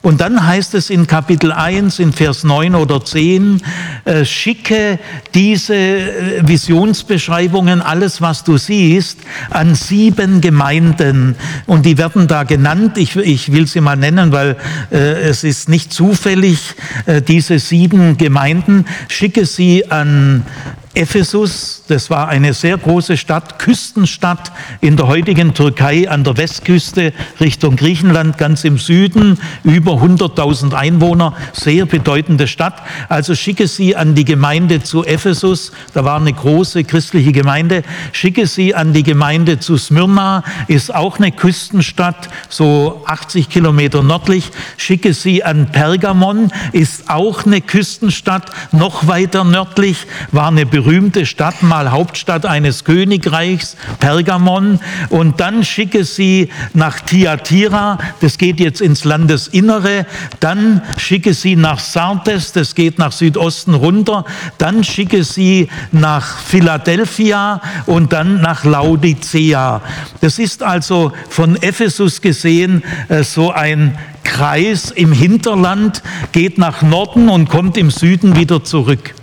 Und 0.07 0.21
dann 0.21 0.45
heißt 0.47 0.73
es 0.75 0.89
in 0.89 1.05
Kapitel 1.05 1.51
1, 1.51 1.99
in 1.99 2.13
Vers 2.13 2.45
9 2.45 2.75
oder 2.75 3.03
10, 3.03 3.61
äh, 4.05 4.23
schicke 4.23 4.99
diese 5.33 5.75
äh, 5.75 6.47
Visionsbeschreibungen, 6.47 7.81
alles 7.81 8.21
was 8.21 8.45
du 8.45 8.57
siehst, 8.57 9.19
an 9.49 9.75
sieben 9.75 10.39
Gemeinden. 10.39 11.35
Und 11.65 11.85
die 11.85 11.97
werden 11.97 12.29
da 12.29 12.43
genannt. 12.43 12.97
Ich, 12.97 13.17
ich 13.17 13.51
will 13.51 13.67
sie 13.67 13.81
mal 13.81 13.97
nennen, 13.97 14.31
weil 14.31 14.55
äh, 14.91 14.97
es 14.97 15.43
ist 15.43 15.67
nicht 15.67 15.91
zufällig, 15.91 16.75
äh, 17.05 17.21
diese 17.21 17.59
sieben 17.59 18.17
Gemeinden. 18.17 18.85
Schicke 19.09 19.45
sie 19.45 19.91
an 19.91 20.45
Ephesus, 20.93 21.76
das 21.87 22.09
war 22.09 22.27
eine 22.27 22.53
sehr 22.53 22.77
große 22.77 23.17
Stadt, 23.17 23.59
Küstenstadt 23.59 24.51
in 24.81 24.97
der 24.97 25.07
heutigen 25.07 25.53
Türkei 25.53 26.09
an 26.09 26.23
der 26.23 26.37
Westküste 26.37 27.13
Richtung 27.39 27.75
Griechenland, 27.75 28.37
ganz 28.37 28.63
im 28.63 28.77
Süden, 28.77 29.39
über 29.63 29.93
100.000 29.93 30.73
Einwohner, 30.73 31.33
sehr 31.53 31.85
bedeutende 31.85 32.47
Stadt. 32.47 32.81
Also 33.09 33.35
schicke 33.35 33.67
sie 33.67 33.95
an 33.95 34.15
die 34.15 34.25
Gemeinde 34.25 34.83
zu 34.83 35.05
Ephesus, 35.05 35.71
da 35.93 36.03
war 36.03 36.19
eine 36.19 36.33
große 36.33 36.83
christliche 36.83 37.31
Gemeinde, 37.31 37.83
schicke 38.11 38.47
sie 38.47 38.75
an 38.75 38.93
die 38.93 39.03
Gemeinde 39.03 39.59
zu 39.59 39.77
Smyrna, 39.77 40.43
ist 40.67 40.93
auch 40.93 41.17
eine 41.17 41.31
Küstenstadt, 41.31 42.29
so 42.49 43.03
80 43.05 43.49
Kilometer 43.49 44.03
nördlich, 44.03 44.51
schicke 44.77 45.13
sie 45.13 45.43
an 45.43 45.71
Pergamon, 45.71 46.51
ist 46.71 47.09
auch 47.09 47.45
eine 47.45 47.61
Küstenstadt, 47.61 48.51
noch 48.71 49.07
weiter 49.07 49.43
nördlich, 49.43 50.05
war 50.31 50.47
eine 50.47 50.65
berühmte 50.65 51.25
Stadt, 51.25 51.63
mal 51.77 51.91
Hauptstadt 51.91 52.47
eines 52.47 52.85
Königreichs, 52.85 53.77
Pergamon, 53.99 54.79
und 55.09 55.39
dann 55.39 55.63
schicke 55.63 56.05
sie 56.05 56.49
nach 56.73 57.01
Thyatira, 57.01 57.99
das 58.19 58.39
geht 58.39 58.59
jetzt 58.59 58.81
ins 58.81 59.03
Landesinnere, 59.03 60.07
dann 60.39 60.81
schicke 60.97 61.35
sie 61.35 61.55
nach 61.55 61.77
Sardes, 61.77 62.51
das 62.51 62.73
geht 62.73 62.97
nach 62.97 63.11
Südosten 63.11 63.75
runter, 63.75 64.25
dann 64.57 64.83
schicke 64.83 65.23
sie 65.23 65.69
nach 65.91 66.39
Philadelphia 66.39 67.61
und 67.85 68.11
dann 68.11 68.41
nach 68.41 68.63
Laodicea. 68.63 69.83
Das 70.21 70.39
ist 70.39 70.63
also 70.63 71.11
von 71.29 71.61
Ephesus 71.61 72.21
gesehen 72.21 72.83
äh, 73.09 73.23
so 73.23 73.51
ein 73.51 73.95
Kreis 74.23 74.89
im 74.89 75.11
Hinterland, 75.11 76.01
geht 76.31 76.57
nach 76.57 76.81
Norden 76.81 77.29
und 77.29 77.49
kommt 77.49 77.77
im 77.77 77.91
Süden 77.91 78.35
wieder 78.35 78.63
zurück. 78.63 79.13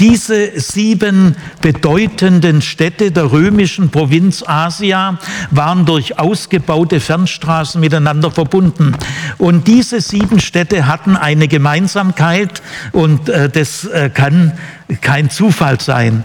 Diese 0.00 0.58
sieben 0.58 1.36
bedeutenden 1.60 2.62
Städte 2.62 3.12
der 3.12 3.32
römischen 3.32 3.90
Provinz 3.90 4.42
Asia 4.46 5.18
waren 5.50 5.84
durch 5.84 6.18
ausgebaute 6.18 7.00
Fernstraßen 7.00 7.78
miteinander 7.78 8.30
verbunden. 8.30 8.96
Und 9.36 9.68
diese 9.68 10.00
sieben 10.00 10.40
Städte 10.40 10.86
hatten 10.86 11.16
eine 11.16 11.48
Gemeinsamkeit 11.48 12.62
und 12.92 13.28
äh, 13.28 13.50
das 13.50 13.84
äh, 13.84 14.08
kann 14.08 14.52
kein 15.02 15.28
Zufall 15.28 15.78
sein. 15.78 16.24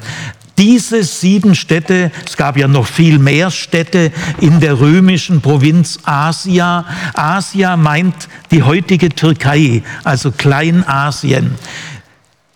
Diese 0.58 1.04
sieben 1.04 1.54
Städte, 1.54 2.12
es 2.26 2.38
gab 2.38 2.56
ja 2.56 2.70
noch 2.70 2.88
viel 2.88 3.20
mehr 3.20 3.52
Städte 3.52 4.14
in 4.40 4.62
der 4.62 4.80
römischen 4.80 5.42
Provinz 5.42 6.00
Asia. 6.06 6.86
Asia 7.14 7.76
meint 7.76 8.30
die 8.52 8.64
heutige 8.64 9.10
Türkei, 9.10 9.84
also 10.06 10.32
Kleinasien. 10.32 11.56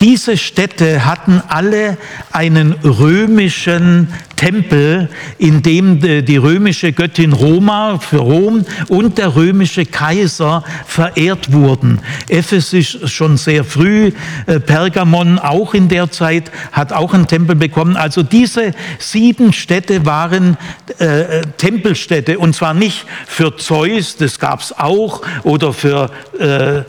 Diese 0.01 0.38
Städte 0.38 1.06
hatten 1.06 1.44
alle 1.50 1.98
einen 2.32 2.72
römischen 2.72 4.08
Tempel, 4.38 5.10
in 5.38 5.62
dem 5.62 6.00
die 6.00 6.38
römische 6.38 6.94
Göttin 6.94 7.34
Roma 7.34 8.00
für 8.00 8.20
Rom 8.20 8.63
und 8.88 9.18
der 9.18 9.36
römische 9.36 9.86
Kaiser 9.86 10.63
verehrt 10.86 11.51
wurden. 11.51 12.00
Ephesus 12.29 13.12
schon 13.12 13.36
sehr 13.36 13.65
früh, 13.65 14.13
äh, 14.46 14.62
Pergamon 14.62 15.38
auch 15.38 15.74
in 15.74 15.89
der 15.89 16.10
Zeit 16.10 16.50
hat 16.72 16.94
auch 16.94 17.13
einen 17.13 17.27
Tempel 17.27 17.58
bekommen. 17.58 17.98
Also 17.98 18.24
diese 18.24 18.72
sieben 19.00 19.51
Städte 19.51 20.06
waren 20.06 20.56
äh, 21.00 21.41
Tempelstädte 21.58 22.39
und 22.39 22.56
zwar 22.56 22.74
nicht 22.74 23.06
für 23.27 23.57
Zeus, 23.57 24.16
das 24.16 24.40
gab 24.40 24.62
es 24.62 24.72
auch, 24.72 25.24
oder 25.44 25.74
für 25.74 26.09
äh, 26.40 26.83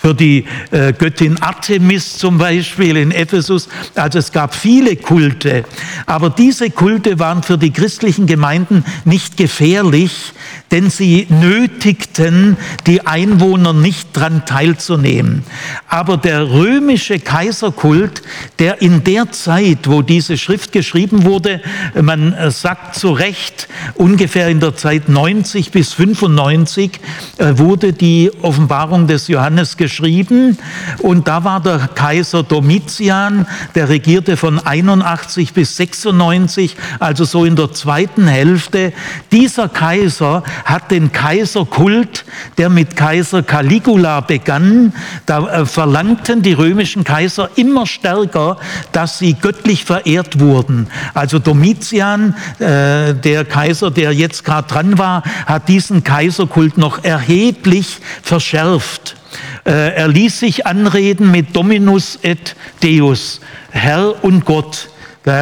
für 0.00 0.14
die 0.14 0.44
äh, 0.70 0.92
Göttin 0.92 1.40
Artemis 1.42 2.16
zum 2.16 2.38
Beispiel 2.38 2.96
in 2.96 3.10
Ephesus. 3.10 3.68
Also 3.94 4.18
es 4.18 4.32
gab 4.32 4.54
viele 4.54 4.96
Kulte, 4.96 5.64
aber 6.06 6.30
diese 6.30 6.70
Kulte 6.70 7.18
waren 7.18 7.42
für 7.42 7.58
die 7.58 7.70
christlichen 7.70 8.26
Gemeinden 8.26 8.84
nicht 9.04 9.36
gefährlich, 9.36 10.32
denn 10.70 10.90
sie 10.90 11.26
nötigten 11.28 12.56
die 12.86 13.06
Einwohner 13.06 13.72
nicht 13.72 14.16
daran 14.16 14.44
teilzunehmen. 14.46 15.42
Aber 15.88 16.16
der 16.16 16.50
römische 16.50 17.18
Kaiserkult, 17.18 18.22
der 18.58 18.80
in 18.80 19.02
der 19.04 19.32
Zeit, 19.32 19.88
wo 19.88 20.02
diese 20.02 20.38
Schrift 20.38 20.72
geschrieben 20.72 21.24
wurde, 21.24 21.60
man 22.00 22.32
äh, 22.32 22.50
sagt 22.50 22.94
zu 22.94 23.12
Recht, 23.12 23.68
ungefähr 23.94 24.48
in 24.48 24.60
der 24.60 24.76
Zeit 24.76 25.08
90 25.08 25.70
bis 25.72 25.92
95 25.94 27.00
äh, 27.38 27.58
wurde 27.58 27.92
die 27.92 28.30
Offenbarung 28.42 29.06
des 29.06 29.28
Johannes 29.28 29.76
geschrieben 29.76 30.58
und 30.98 31.26
da 31.28 31.44
war 31.44 31.60
der 31.60 31.88
Kaiser 31.94 32.42
Domitian, 32.42 33.46
der 33.74 33.88
regierte 33.88 34.36
von 34.36 34.58
81 34.58 35.52
bis 35.52 35.76
96, 35.76 36.76
also 36.98 37.24
so 37.24 37.44
in 37.44 37.56
der 37.56 37.72
zweiten 37.72 38.26
Hälfte. 38.26 38.92
Dieser 39.32 39.68
Kaiser 39.68 40.42
hat 40.64 40.90
den 40.90 41.12
Kaiserkult, 41.12 42.24
der 42.58 42.68
mit 42.68 42.96
Kaiser 42.96 43.42
Caligula 43.42 44.20
begann. 44.20 44.92
Da 45.26 45.48
äh, 45.48 45.66
verlangten 45.66 46.42
die 46.42 46.52
römischen 46.52 47.04
Kaiser 47.04 47.50
immer 47.56 47.86
stärker, 47.86 48.58
dass 48.92 49.18
sie 49.18 49.34
göttlich 49.34 49.84
verehrt 49.84 50.40
wurden. 50.40 50.88
Also 51.14 51.38
Domitian, 51.38 52.34
äh, 52.58 53.14
der 53.14 53.44
Kaiser, 53.44 53.90
der 53.90 54.12
jetzt 54.12 54.44
gerade 54.44 54.68
dran 54.68 54.98
war, 54.98 55.22
hat 55.46 55.68
diesen 55.68 56.04
Kaiserkult 56.04 56.78
noch 56.78 57.04
erheblich 57.04 57.98
verschärft. 58.22 59.16
Äh, 59.64 59.94
er 59.94 60.08
ließ 60.08 60.40
sich 60.40 60.66
anreden 60.66 61.30
mit 61.30 61.54
Dominus 61.54 62.18
et 62.22 62.56
Deus, 62.82 63.40
Herr 63.70 64.24
und 64.24 64.44
Gott 64.44 64.89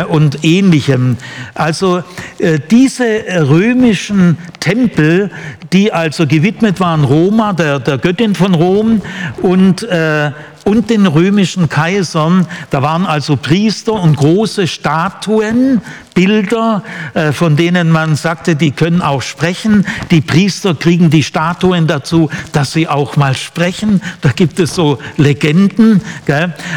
und 0.08 0.44
ähnlichem. 0.44 1.16
Also 1.54 2.02
äh, 2.38 2.58
diese 2.70 3.04
römischen 3.48 4.36
Tempel, 4.60 5.30
die 5.72 5.92
also 5.92 6.26
gewidmet 6.26 6.80
waren 6.80 7.04
Roma, 7.04 7.52
der, 7.52 7.78
der 7.78 7.98
Göttin 7.98 8.34
von 8.34 8.54
Rom 8.54 9.02
und 9.42 9.82
äh, 9.82 10.32
und 10.68 10.90
den 10.90 11.06
römischen 11.06 11.70
Kaisern. 11.70 12.46
Da 12.68 12.82
waren 12.82 13.06
also 13.06 13.36
Priester 13.36 13.94
und 13.94 14.16
große 14.16 14.66
Statuen, 14.66 15.80
Bilder, 16.12 16.82
äh, 17.14 17.32
von 17.32 17.56
denen 17.56 17.90
man 17.90 18.16
sagte, 18.16 18.54
die 18.54 18.72
können 18.72 19.00
auch 19.00 19.22
sprechen. 19.22 19.86
Die 20.10 20.20
Priester 20.20 20.74
kriegen 20.74 21.08
die 21.08 21.22
Statuen 21.22 21.86
dazu, 21.86 22.28
dass 22.52 22.72
sie 22.72 22.86
auch 22.86 23.16
mal 23.16 23.34
sprechen. 23.34 24.02
Da 24.20 24.30
gibt 24.30 24.60
es 24.60 24.74
so 24.74 24.98
Legenden. 25.16 26.02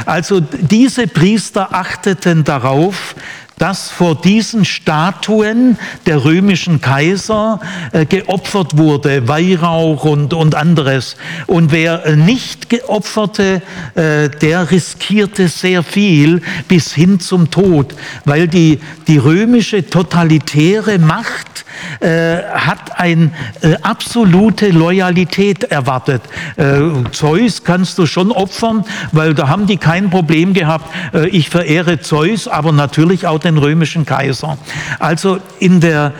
Also 0.05 0.39
diese 0.39 1.07
Priester 1.07 1.73
achteten 1.73 2.45
darauf, 2.45 3.15
dass 3.61 3.91
vor 3.91 4.15
diesen 4.15 4.65
Statuen 4.65 5.77
der 6.07 6.25
römischen 6.25 6.81
Kaiser 6.81 7.59
äh, 7.91 8.07
geopfert 8.07 8.75
wurde, 8.75 9.27
Weihrauch 9.27 10.03
und, 10.03 10.33
und 10.33 10.55
anderes. 10.55 11.15
Und 11.45 11.71
wer 11.71 12.15
nicht 12.15 12.71
geopferte, 12.71 13.61
äh, 13.93 14.29
der 14.29 14.71
riskierte 14.71 15.47
sehr 15.47 15.83
viel 15.83 16.41
bis 16.67 16.95
hin 16.95 17.19
zum 17.19 17.51
Tod, 17.51 17.93
weil 18.25 18.47
die, 18.47 18.79
die 19.07 19.19
römische 19.19 19.87
totalitäre 19.87 20.97
Macht 20.97 21.63
äh, 21.99 22.37
hat 22.43 22.99
eine 22.99 23.31
äh, 23.61 23.75
absolute 23.81 24.69
Loyalität 24.69 25.63
erwartet. 25.65 26.21
Äh, 26.57 26.81
Zeus 27.11 27.63
kannst 27.63 27.97
du 27.97 28.05
schon 28.05 28.31
opfern, 28.31 28.85
weil 29.11 29.33
da 29.33 29.47
haben 29.47 29.67
die 29.67 29.77
kein 29.77 30.09
Problem 30.09 30.53
gehabt. 30.53 30.93
Äh, 31.13 31.27
ich 31.29 31.49
verehre 31.49 31.99
Zeus, 31.99 32.47
aber 32.47 32.71
natürlich 32.71 33.27
auch 33.27 33.39
den 33.39 33.57
römischen 33.57 34.05
Kaiser. 34.05 34.57
Also 34.99 35.39
in 35.59 35.79
der, 35.79 36.13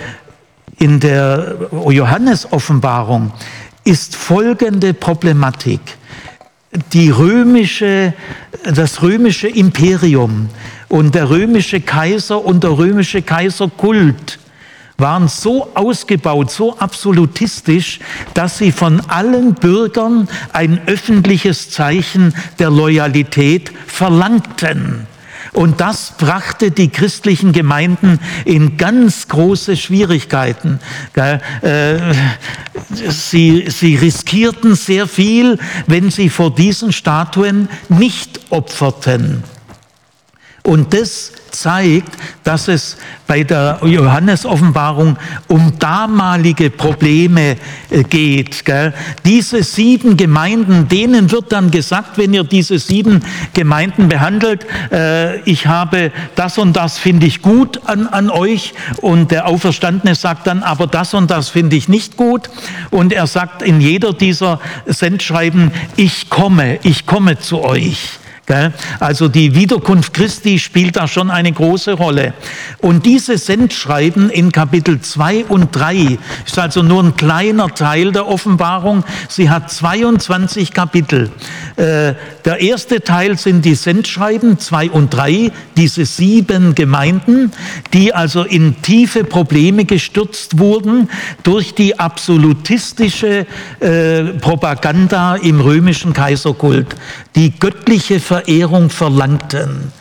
in 0.79 0.99
der 0.99 1.55
Johannes-Offenbarung 1.71 3.31
ist 3.83 4.15
folgende 4.15 4.93
Problematik. 4.93 5.81
Die 6.93 7.09
römische, 7.09 8.13
das 8.63 9.01
römische 9.01 9.47
Imperium 9.47 10.49
und 10.87 11.15
der 11.15 11.29
römische 11.29 11.81
Kaiser 11.81 12.43
und 12.43 12.63
der 12.63 12.77
römische 12.77 13.21
Kaiserkult 13.21 14.39
waren 15.01 15.27
so 15.27 15.69
ausgebaut, 15.73 16.51
so 16.51 16.77
absolutistisch, 16.77 17.99
dass 18.33 18.57
sie 18.57 18.71
von 18.71 19.01
allen 19.09 19.55
Bürgern 19.55 20.29
ein 20.53 20.79
öffentliches 20.87 21.69
Zeichen 21.69 22.33
der 22.59 22.69
Loyalität 22.69 23.71
verlangten. 23.87 25.07
Und 25.53 25.81
das 25.81 26.13
brachte 26.17 26.71
die 26.71 26.89
christlichen 26.89 27.51
Gemeinden 27.51 28.19
in 28.45 28.77
ganz 28.77 29.27
große 29.27 29.75
Schwierigkeiten. 29.75 30.79
Äh, 31.13 31.39
sie, 33.09 33.65
sie 33.67 33.95
riskierten 33.95 34.75
sehr 34.75 35.07
viel, 35.07 35.57
wenn 35.87 36.09
sie 36.09 36.29
vor 36.29 36.55
diesen 36.55 36.93
Statuen 36.93 37.67
nicht 37.89 38.39
opferten. 38.49 39.43
Und 40.63 40.93
das 40.93 41.33
zeigt, 41.51 42.17
dass 42.43 42.67
es 42.67 42.97
bei 43.27 43.43
der 43.43 43.79
Johannes-Offenbarung 43.83 45.17
um 45.47 45.73
damalige 45.79 46.69
Probleme 46.69 47.57
äh, 47.89 48.03
geht. 48.03 48.63
Diese 49.25 49.63
sieben 49.63 50.17
Gemeinden, 50.17 50.87
denen 50.87 51.31
wird 51.31 51.51
dann 51.51 51.71
gesagt, 51.71 52.17
wenn 52.17 52.33
ihr 52.33 52.43
diese 52.43 52.79
sieben 52.79 53.23
Gemeinden 53.53 54.09
behandelt, 54.09 54.65
äh, 54.91 55.39
ich 55.41 55.67
habe 55.67 56.11
das 56.35 56.57
und 56.57 56.75
das 56.75 56.97
finde 56.97 57.25
ich 57.25 57.41
gut 57.41 57.81
an, 57.85 58.07
an 58.07 58.29
euch 58.29 58.73
und 58.97 59.31
der 59.31 59.47
Auferstandene 59.47 60.15
sagt 60.15 60.47
dann, 60.47 60.63
aber 60.63 60.87
das 60.87 61.13
und 61.13 61.31
das 61.31 61.49
finde 61.49 61.75
ich 61.75 61.87
nicht 61.87 62.17
gut 62.17 62.49
und 62.89 63.13
er 63.13 63.27
sagt 63.27 63.61
in 63.61 63.81
jeder 63.81 64.13
dieser 64.13 64.59
Sendschreiben, 64.85 65.71
ich 65.95 66.29
komme, 66.29 66.79
ich 66.83 67.05
komme 67.05 67.39
zu 67.39 67.63
euch. 67.63 68.20
Also 68.99 69.29
die 69.29 69.55
Wiederkunft 69.55 70.13
Christi 70.13 70.59
spielt 70.59 70.97
da 70.97 71.07
schon 71.07 71.31
eine 71.31 71.51
große 71.51 71.93
Rolle. 71.93 72.33
Und 72.79 73.05
diese 73.05 73.37
Sendschreiben 73.37 74.29
in 74.29 74.51
Kapitel 74.51 74.99
2 74.99 75.45
und 75.45 75.75
3 75.75 76.17
ist 76.45 76.59
also 76.59 76.83
nur 76.83 77.03
ein 77.03 77.15
kleiner 77.15 77.73
Teil 77.73 78.11
der 78.11 78.27
Offenbarung. 78.27 79.03
Sie 79.29 79.49
hat 79.49 79.71
22 79.71 80.73
Kapitel. 80.73 81.29
Äh, 81.77 82.13
der 82.43 82.59
erste 82.59 83.01
Teil 83.01 83.37
sind 83.37 83.63
die 83.63 83.75
Sendschreiben 83.75 84.59
2 84.59 84.91
und 84.91 85.13
3, 85.13 85.51
diese 85.77 86.05
sieben 86.05 86.75
Gemeinden, 86.75 87.51
die 87.93 88.13
also 88.13 88.43
in 88.43 88.81
tiefe 88.81 89.23
Probleme 89.23 89.85
gestürzt 89.85 90.59
wurden 90.59 91.09
durch 91.43 91.73
die 91.73 91.97
absolutistische 91.99 93.45
äh, 93.79 94.23
Propaganda 94.41 95.35
im 95.35 95.61
römischen 95.61 96.13
Kaiserkult, 96.13 96.95
die 97.35 97.51
göttliche 97.57 98.19
Verehrung 98.31 98.89
verlangten. 98.89 99.91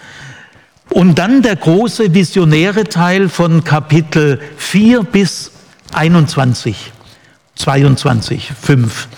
Und 0.89 1.19
dann 1.19 1.43
der 1.43 1.57
große 1.57 2.15
visionäre 2.15 2.85
Teil 2.85 3.29
von 3.29 3.65
Kapitel 3.65 4.41
4 4.57 5.03
bis 5.03 5.51
21, 5.95 6.93
22, 7.57 8.53
5. 8.63 9.09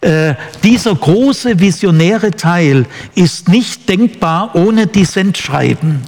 Äh, 0.00 0.34
dieser 0.62 0.94
große 0.94 1.60
visionäre 1.60 2.30
Teil 2.30 2.86
ist 3.14 3.50
nicht 3.50 3.86
denkbar 3.86 4.54
ohne 4.54 4.86
die 4.86 5.04
Sendschreiben. 5.04 6.00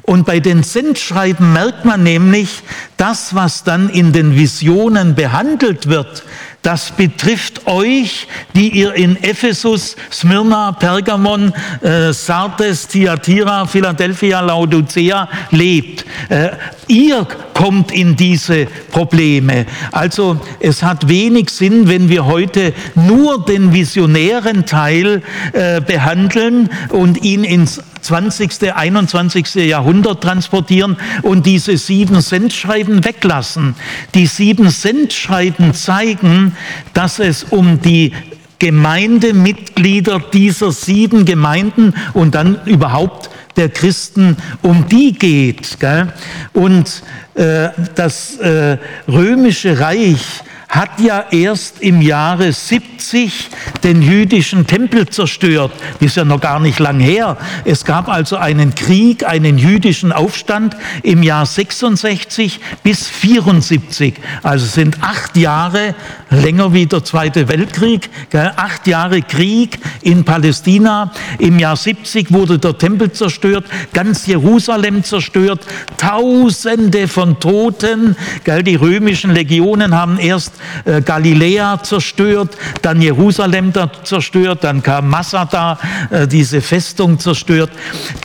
Und 0.00 0.24
bei 0.24 0.40
den 0.40 0.62
Sendschreiben 0.62 1.52
merkt 1.52 1.84
man 1.84 2.02
nämlich, 2.02 2.62
das, 2.96 3.34
was 3.34 3.64
dann 3.64 3.90
in 3.90 4.14
den 4.14 4.34
Visionen 4.34 5.14
behandelt 5.14 5.90
wird, 5.90 6.24
das 6.62 6.90
betrifft 6.90 7.66
euch, 7.66 8.26
die 8.54 8.68
ihr 8.70 8.92
in 8.94 9.16
Ephesus, 9.22 9.96
Smyrna, 10.10 10.72
Pergamon, 10.72 11.52
äh, 11.82 12.12
Sardes, 12.12 12.88
Thyatira, 12.88 13.64
Philadelphia, 13.64 14.40
Laodicea 14.40 15.28
lebt. 15.50 16.04
Äh, 16.28 16.50
ihr 16.88 17.26
kommt 17.54 17.92
in 17.92 18.16
diese 18.16 18.66
Probleme. 18.90 19.66
Also 19.92 20.40
es 20.58 20.82
hat 20.82 21.08
wenig 21.08 21.50
Sinn, 21.50 21.88
wenn 21.88 22.08
wir 22.08 22.26
heute 22.26 22.74
nur 22.94 23.44
den 23.44 23.72
visionären 23.72 24.66
Teil 24.66 25.22
äh, 25.52 25.80
behandeln 25.80 26.70
und 26.90 27.22
ihn 27.24 27.44
ins 27.44 27.80
20., 28.00 28.74
21. 28.74 29.54
Jahrhundert 29.56 30.22
transportieren 30.22 30.96
und 31.22 31.46
diese 31.46 31.76
sieben 31.76 32.20
Sendschreiben 32.20 33.04
weglassen. 33.04 33.74
Die 34.14 34.26
sieben 34.26 34.70
Sendschreiben 34.70 35.74
zeigen, 35.74 36.56
dass 36.94 37.18
es 37.18 37.44
um 37.44 37.80
die 37.80 38.12
Gemeindemitglieder 38.58 40.20
dieser 40.32 40.72
sieben 40.72 41.24
Gemeinden 41.24 41.94
und 42.12 42.34
dann 42.34 42.60
überhaupt 42.64 43.30
der 43.56 43.68
Christen, 43.68 44.36
um 44.62 44.86
die 44.88 45.12
geht. 45.12 45.78
Gell? 45.80 46.12
Und 46.52 47.02
äh, 47.34 47.68
das 47.94 48.36
äh, 48.36 48.78
römische 49.06 49.78
Reich 49.80 50.42
hat 50.68 51.00
ja 51.00 51.24
erst 51.30 51.80
im 51.80 52.02
Jahre 52.02 52.52
70 52.52 53.48
den 53.82 54.02
jüdischen 54.02 54.66
Tempel 54.66 55.08
zerstört. 55.08 55.72
Ist 55.98 56.16
ja 56.16 56.24
noch 56.24 56.40
gar 56.40 56.60
nicht 56.60 56.78
lang 56.78 57.00
her. 57.00 57.38
Es 57.64 57.84
gab 57.86 58.08
also 58.08 58.36
einen 58.36 58.74
Krieg, 58.74 59.26
einen 59.26 59.56
jüdischen 59.56 60.12
Aufstand 60.12 60.76
im 61.02 61.22
Jahr 61.22 61.46
66 61.46 62.60
bis 62.82 63.08
74. 63.08 64.14
Also 64.42 64.66
sind 64.66 64.98
acht 65.00 65.38
Jahre, 65.38 65.94
länger 66.28 66.74
wie 66.74 66.84
der 66.84 67.02
Zweite 67.02 67.48
Weltkrieg, 67.48 68.10
acht 68.34 68.86
Jahre 68.86 69.22
Krieg 69.22 69.78
in 70.02 70.24
Palästina. 70.24 71.12
Im 71.38 71.58
Jahr 71.58 71.76
70 71.76 72.30
wurde 72.30 72.58
der 72.58 72.76
Tempel 72.76 73.10
zerstört, 73.12 73.64
ganz 73.94 74.26
Jerusalem 74.26 75.02
zerstört, 75.02 75.64
Tausende 75.96 77.08
von 77.08 77.40
Toten. 77.40 78.16
Die 78.46 78.74
römischen 78.74 79.30
Legionen 79.30 79.94
haben 79.94 80.18
erst 80.18 80.57
äh, 80.84 81.00
Galiläa 81.00 81.82
zerstört, 81.82 82.56
dann 82.82 83.00
Jerusalem 83.02 83.72
zerstört, 84.04 84.64
dann 84.64 84.82
kam 84.82 85.08
Masada, 85.08 85.78
äh, 86.10 86.26
diese 86.26 86.60
Festung 86.60 87.18
zerstört. 87.18 87.70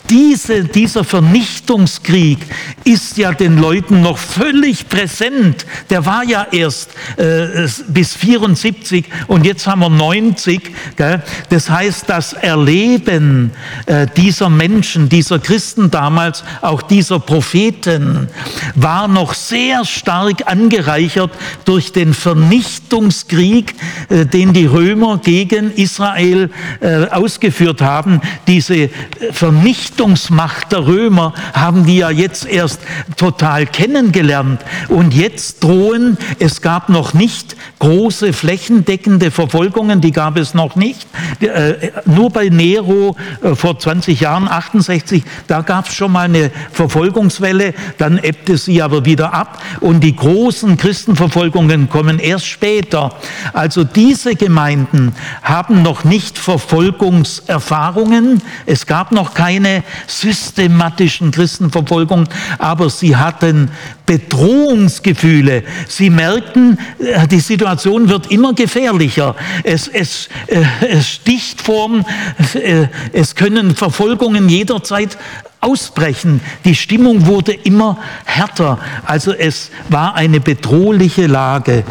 Diese, 0.10 0.64
dieser 0.64 1.04
Vernichtungskrieg 1.04 2.40
ist 2.84 3.18
ja 3.18 3.34
den 3.34 3.58
Leuten 3.58 4.02
noch 4.02 4.18
völlig 4.18 4.88
präsent. 4.90 5.66
Der 5.90 6.06
war 6.06 6.24
ja 6.24 6.48
erst 6.52 6.92
äh, 7.18 7.68
bis 7.88 8.14
74 8.14 9.06
und 9.28 9.46
jetzt 9.46 9.66
haben 9.68 9.82
wir 9.82 9.90
90. 9.90 10.72
Gell? 10.96 11.22
Das 11.50 11.70
heißt, 11.70 12.06
das 12.08 12.34
Erleben 12.34 13.52
äh, 13.86 14.08
dieser 14.16 14.50
Menschen, 14.50 15.10
dieser 15.10 15.40
Christen 15.40 15.90
damals, 15.90 16.44
auch 16.62 16.82
dieser 16.82 17.20
Propheten, 17.20 18.30
war 18.76 19.08
noch 19.08 19.34
sehr 19.34 19.86
stark 19.86 20.44
angereichert 20.46 21.32
durch 21.66 21.92
den 21.92 22.14
Vernichtungskrieg, 22.24 23.76
äh, 24.08 24.26
den 24.26 24.54
die 24.54 24.66
Römer 24.66 25.18
gegen 25.18 25.74
Israel 25.74 26.50
äh, 26.80 27.08
ausgeführt 27.10 27.82
haben. 27.82 28.22
Diese 28.48 28.90
Vernichtungsmacht 29.32 30.72
der 30.72 30.88
Römer 30.88 31.34
haben 31.54 31.86
die 31.86 31.98
ja 31.98 32.10
jetzt 32.10 32.46
erst 32.46 32.80
total 33.18 33.66
kennengelernt. 33.66 34.62
Und 34.88 35.14
jetzt 35.14 35.64
drohen, 35.64 36.18
es 36.40 36.62
gab 36.62 36.88
noch 36.88 37.14
nicht 37.14 37.58
große 37.80 38.32
flächendeckende 38.32 39.30
Verfolgungen, 39.30 40.00
die 40.00 40.14
gab 40.14 40.38
es 40.38 40.54
noch 40.54 40.78
nicht. 40.78 41.06
Äh, 41.42 41.92
nur 42.06 42.30
bei 42.30 42.48
Nero 42.48 43.18
vor 43.54 43.78
20 43.78 44.22
Jahren, 44.22 44.48
68, 44.48 45.24
da 45.48 45.62
gab 45.62 45.90
es 45.90 45.96
schon 45.96 46.14
mal 46.14 46.22
eine 46.22 46.52
Verfolgungswelle, 46.72 47.74
dann 47.98 48.18
ebbte 48.18 48.58
sie 48.58 48.82
aber 48.82 49.04
wieder 49.04 49.34
ab. 49.34 49.62
Und 49.82 50.02
die 50.02 50.16
großen 50.16 50.78
Christenverfolgungen 50.78 51.90
kommen 51.90 52.13
erst 52.20 52.48
später. 52.48 53.16
Also 53.54 53.84
diese 53.84 54.36
Gemeinden 54.36 55.16
haben 55.42 55.82
noch 55.82 56.04
nicht 56.04 56.38
Verfolgungserfahrungen. 56.38 58.42
Es 58.66 58.86
gab 58.86 59.12
noch 59.12 59.34
keine 59.34 59.84
systematischen 60.08 61.32
Christenverfolgungen, 61.32 62.28
aber 62.58 62.90
sie 62.90 63.16
hatten 63.16 63.72
Bedrohungsgefühle. 64.06 65.64
Sie 65.88 66.10
merkten, 66.10 66.78
äh, 67.00 67.28
die 67.28 67.40
Situation 67.40 68.10
wird 68.10 68.32
immer 68.32 68.54
gefährlicher. 68.54 69.36
Es, 69.64 69.88
es, 69.88 70.30
äh, 70.48 70.64
es 70.90 71.10
sticht 71.10 71.62
vorn, 71.62 72.06
äh, 72.54 72.88
es 73.14 73.36
können 73.36 73.76
Verfolgungen 73.76 74.50
jederzeit 74.50 75.18
ausbrechen. 75.64 76.42
Die 76.66 76.76
Stimmung 76.76 77.26
wurde 77.26 77.54
immer 77.54 77.98
härter. 78.26 78.80
Also 79.06 79.34
es 79.34 79.72
war 79.90 80.16
eine 80.16 80.40
bedrohliche 80.40 81.28
Lage. 81.28 81.84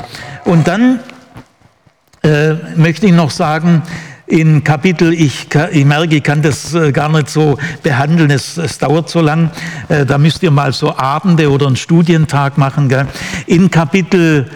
Und 0.45 0.69
dann 0.69 1.01
äh, 2.23 2.55
möchte 2.77 3.07
ich 3.07 3.13
noch 3.13 3.31
sagen, 3.31 3.83
in 4.27 4.65
Kapitel, 4.65 5.13
ich, 5.13 5.49
ich, 5.73 5.85
merke, 5.85 6.17
ich 6.17 6.23
kann 6.23 6.41
das 6.41 6.73
äh, 6.73 6.91
gar 6.91 7.11
nicht 7.11 7.29
so 7.29 7.59
behandeln, 7.83 8.31
es, 8.31 8.57
es 8.57 8.79
dauert 8.79 9.11
so 9.11 9.21
lang, 9.21 9.51
äh, 9.89 10.07
da 10.07 10.17
müsst 10.17 10.43
ihr 10.43 10.51
mal 10.51 10.73
so 10.73 10.97
Abende 10.97 11.51
oder 11.51 11.67
einen 11.67 11.77
Studientag 11.77 12.57
machen. 12.57 12.89
Gell? 12.89 13.07
In 13.47 13.71
Kapitel 13.71 14.49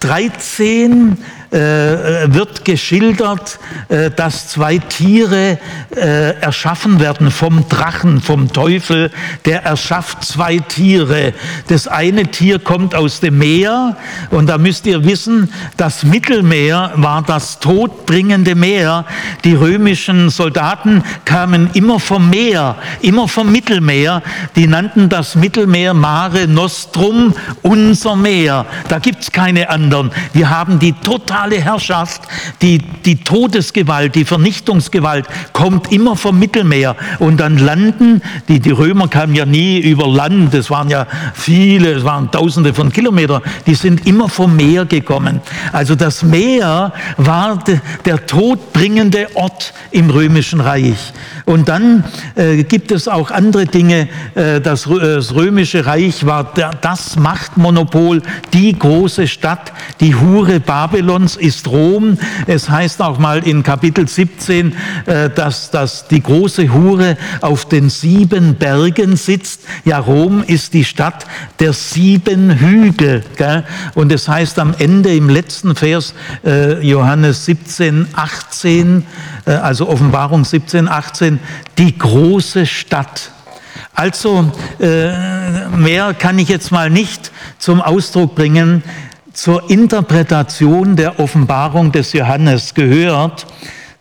13 0.00 1.12
äh, 1.12 1.16
wird 1.54 2.64
geschildert, 2.64 3.58
äh, 3.88 4.10
dass 4.10 4.48
zwei 4.48 4.78
Tiere 4.78 5.58
äh, 5.94 6.40
erschaffen 6.40 7.00
werden 7.00 7.30
vom 7.30 7.68
Drachen, 7.68 8.20
vom 8.20 8.52
Teufel. 8.52 9.10
Der 9.44 9.62
erschafft 9.62 10.24
zwei 10.24 10.58
Tiere. 10.58 11.32
Das 11.68 11.86
eine 11.86 12.26
Tier 12.26 12.58
kommt 12.58 12.94
aus 12.94 13.20
dem 13.20 13.38
Meer 13.38 13.96
und 14.30 14.48
da 14.48 14.58
müsst 14.58 14.86
ihr 14.86 15.04
wissen, 15.04 15.52
das 15.76 16.02
Mittelmeer 16.02 16.92
war 16.96 17.22
das 17.22 17.60
todbringende 17.60 18.54
Meer. 18.54 19.04
Die 19.44 19.54
römischen 19.54 20.30
Soldaten 20.30 21.04
kamen 21.24 21.70
immer 21.74 22.00
vom 22.00 22.30
Meer, 22.30 22.76
immer 23.00 23.28
vom 23.28 23.52
Mittelmeer. 23.52 24.22
Die 24.56 24.66
nannten 24.66 25.08
das 25.08 25.34
Mittelmeer 25.34 25.94
Mare 25.94 26.48
Nostrum, 26.48 27.34
unser 27.62 28.16
Meer. 28.16 28.66
Da 28.88 28.98
gibt's 28.98 29.30
keine 29.30 29.70
anderen. 29.70 30.10
Wir 30.32 30.50
haben 30.50 30.78
die 30.78 30.92
total 30.92 31.43
totale 31.44 31.60
Herrschaft, 31.60 32.22
die, 32.62 32.78
die 32.78 33.16
Todesgewalt, 33.16 34.14
die 34.14 34.24
Vernichtungsgewalt 34.24 35.26
kommt 35.52 35.92
immer 35.92 36.16
vom 36.16 36.38
Mittelmeer. 36.38 36.96
Und 37.18 37.38
dann 37.38 37.58
landen, 37.58 38.22
die, 38.48 38.60
die 38.60 38.70
Römer 38.70 39.08
kamen 39.08 39.34
ja 39.34 39.44
nie 39.44 39.78
über 39.78 40.08
Land, 40.08 40.54
es 40.54 40.70
waren 40.70 40.88
ja 40.88 41.06
viele, 41.34 41.92
es 41.92 42.04
waren 42.04 42.30
tausende 42.30 42.72
von 42.72 42.90
Kilometern, 42.90 43.42
die 43.66 43.74
sind 43.74 44.06
immer 44.06 44.28
vom 44.28 44.56
Meer 44.56 44.86
gekommen. 44.86 45.40
Also 45.72 45.94
das 45.94 46.22
Meer 46.22 46.92
war 47.18 47.58
de, 47.58 47.78
der 48.06 48.24
todbringende 48.24 49.28
Ort 49.34 49.74
im 49.90 50.08
römischen 50.08 50.60
Reich. 50.60 51.12
Und 51.46 51.68
dann 51.68 52.04
äh, 52.36 52.64
gibt 52.64 52.90
es 52.90 53.06
auch 53.06 53.30
andere 53.30 53.66
Dinge. 53.66 54.08
Äh, 54.34 54.62
das, 54.62 54.86
äh, 54.86 54.98
das, 54.98 55.34
römische 55.34 55.84
Reich 55.84 56.24
war 56.24 56.52
das 56.80 57.16
Machtmonopol, 57.16 58.22
die 58.54 58.78
große 58.78 59.28
Stadt, 59.28 59.72
die 60.00 60.14
Hure 60.14 60.58
Babylons 60.58 61.36
ist 61.36 61.68
Rom. 61.68 62.16
Es 62.46 62.70
heißt 62.70 63.02
auch 63.02 63.18
mal 63.18 63.46
in 63.46 63.62
Kapitel 63.62 64.08
17, 64.08 64.74
äh, 65.04 65.28
dass, 65.28 65.70
dass 65.70 66.08
die 66.08 66.22
große 66.22 66.72
Hure 66.72 67.18
auf 67.42 67.66
den 67.66 67.90
sieben 67.90 68.54
Bergen 68.54 69.16
sitzt. 69.16 69.60
Ja, 69.84 69.98
Rom 69.98 70.42
ist 70.46 70.72
die 70.72 70.84
Stadt 70.84 71.26
der 71.60 71.74
sieben 71.74 72.58
Hügel. 72.58 73.22
Gell? 73.36 73.64
Und 73.94 74.12
es 74.12 74.28
heißt 74.28 74.58
am 74.58 74.74
Ende 74.78 75.14
im 75.14 75.28
letzten 75.28 75.74
Vers 75.74 76.14
äh, 76.42 76.80
Johannes 76.80 77.44
17, 77.44 78.08
18, 78.14 78.98
äh, 78.98 79.33
also 79.50 79.88
Offenbarung 79.88 80.44
17, 80.44 80.88
18, 80.88 81.40
die 81.78 81.96
große 81.96 82.66
Stadt. 82.66 83.30
Also 83.94 84.50
äh, 84.80 85.68
mehr 85.68 86.14
kann 86.14 86.38
ich 86.38 86.48
jetzt 86.48 86.72
mal 86.72 86.90
nicht 86.90 87.30
zum 87.58 87.80
Ausdruck 87.80 88.34
bringen. 88.34 88.82
Zur 89.32 89.68
Interpretation 89.70 90.96
der 90.96 91.18
Offenbarung 91.18 91.92
des 91.92 92.12
Johannes 92.12 92.74
gehört, 92.74 93.46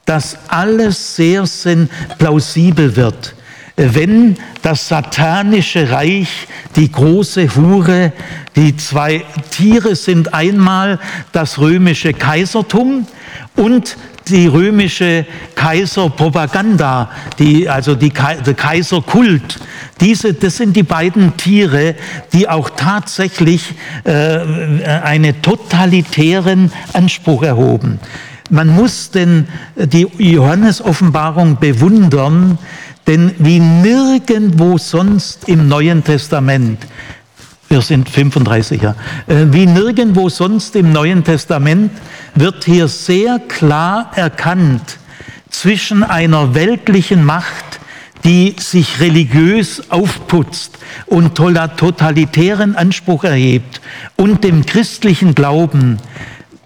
dass 0.06 0.38
alles 0.48 1.16
sehr, 1.16 1.46
sehr 1.46 1.88
plausibel 2.18 2.96
wird 2.96 3.34
wenn 3.76 4.38
das 4.62 4.88
satanische 4.88 5.90
Reich, 5.90 6.48
die 6.76 6.92
große 6.92 7.56
Hure, 7.56 8.14
die 8.56 8.76
zwei 8.78 9.26
Tiere 9.50 9.96
sind 9.96 10.34
einmal 10.34 11.00
das 11.32 11.58
römische 11.58 12.14
Kaisertum 12.14 13.08
und 13.56 13.98
die 14.28 14.48
römische 14.48 15.26
Kaiserpropaganda, 15.56 17.10
die, 17.40 17.68
also 17.68 17.96
die, 17.96 18.10
Kaiserkult. 18.10 19.60
Diese, 20.00 20.34
das 20.34 20.58
sind 20.58 20.76
die 20.76 20.84
beiden 20.84 21.38
Tiere, 21.38 21.96
die 22.32 22.48
auch 22.48 22.70
tatsächlich 22.70 23.74
äh, 24.04 24.12
einen 24.86 25.42
totalitären 25.42 26.72
Anspruch 26.94 27.44
erhoben. 27.44 28.00
Man 28.50 28.68
muss 28.68 29.12
denn 29.12 29.48
die 29.76 30.08
Johannes-Offenbarung 30.18 31.58
bewundern, 31.60 32.58
denn 33.08 33.32
wie 33.38 33.60
nirgendwo 33.60 34.78
sonst 34.78 35.48
im 35.50 35.68
Neuen 35.68 36.04
Testament 36.04 36.80
wir 37.70 37.82
sind 37.82 38.10
35er. 38.10 38.96
Äh, 39.28 39.46
wie 39.52 39.66
nirgendwo 39.66 40.30
sonst 40.30 40.76
im 40.76 40.92
Neuen 40.92 41.24
Testament 41.24 41.92
wird 42.36 42.66
hier 42.66 42.88
sehr 42.88 43.40
klar 43.40 44.12
erkannt 44.16 44.98
zwischen 45.50 46.04
einer 46.04 46.56
weltlichen 46.56 47.24
Macht, 47.24 47.80
die 48.24 48.56
sich 48.58 49.00
religiös 49.00 49.92
aufputzt 49.92 50.78
und 51.06 51.36
totalitären 51.36 52.76
Anspruch 52.76 53.24
erhebt, 53.24 53.82
und 54.16 54.44
dem 54.44 54.66
christlichen 54.66 55.36
Glauben, 55.36 56.00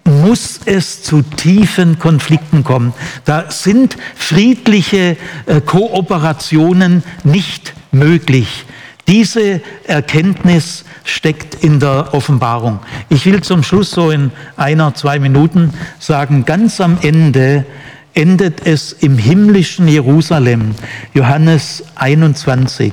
muss 0.07 0.61
es 0.65 1.03
zu 1.03 1.21
tiefen 1.21 1.99
Konflikten 1.99 2.63
kommen. 2.63 2.93
Da 3.25 3.51
sind 3.51 3.97
friedliche 4.15 5.17
äh, 5.45 5.61
Kooperationen 5.61 7.03
nicht 7.23 7.73
möglich. 7.91 8.65
Diese 9.07 9.61
Erkenntnis 9.85 10.83
steckt 11.05 11.63
in 11.63 11.79
der 11.79 12.13
Offenbarung. 12.13 12.79
Ich 13.09 13.25
will 13.25 13.41
zum 13.41 13.63
Schluss 13.63 13.91
so 13.91 14.11
in 14.11 14.31
einer, 14.57 14.93
zwei 14.95 15.17
Minuten 15.17 15.73
sagen, 15.97 16.43
ganz 16.43 16.81
am 16.81 16.97
Ende 17.01 17.65
endet 18.13 18.65
es 18.65 18.91
im 18.93 19.17
himmlischen 19.17 19.87
Jerusalem, 19.87 20.75
Johannes 21.13 21.83
21. 21.95 22.91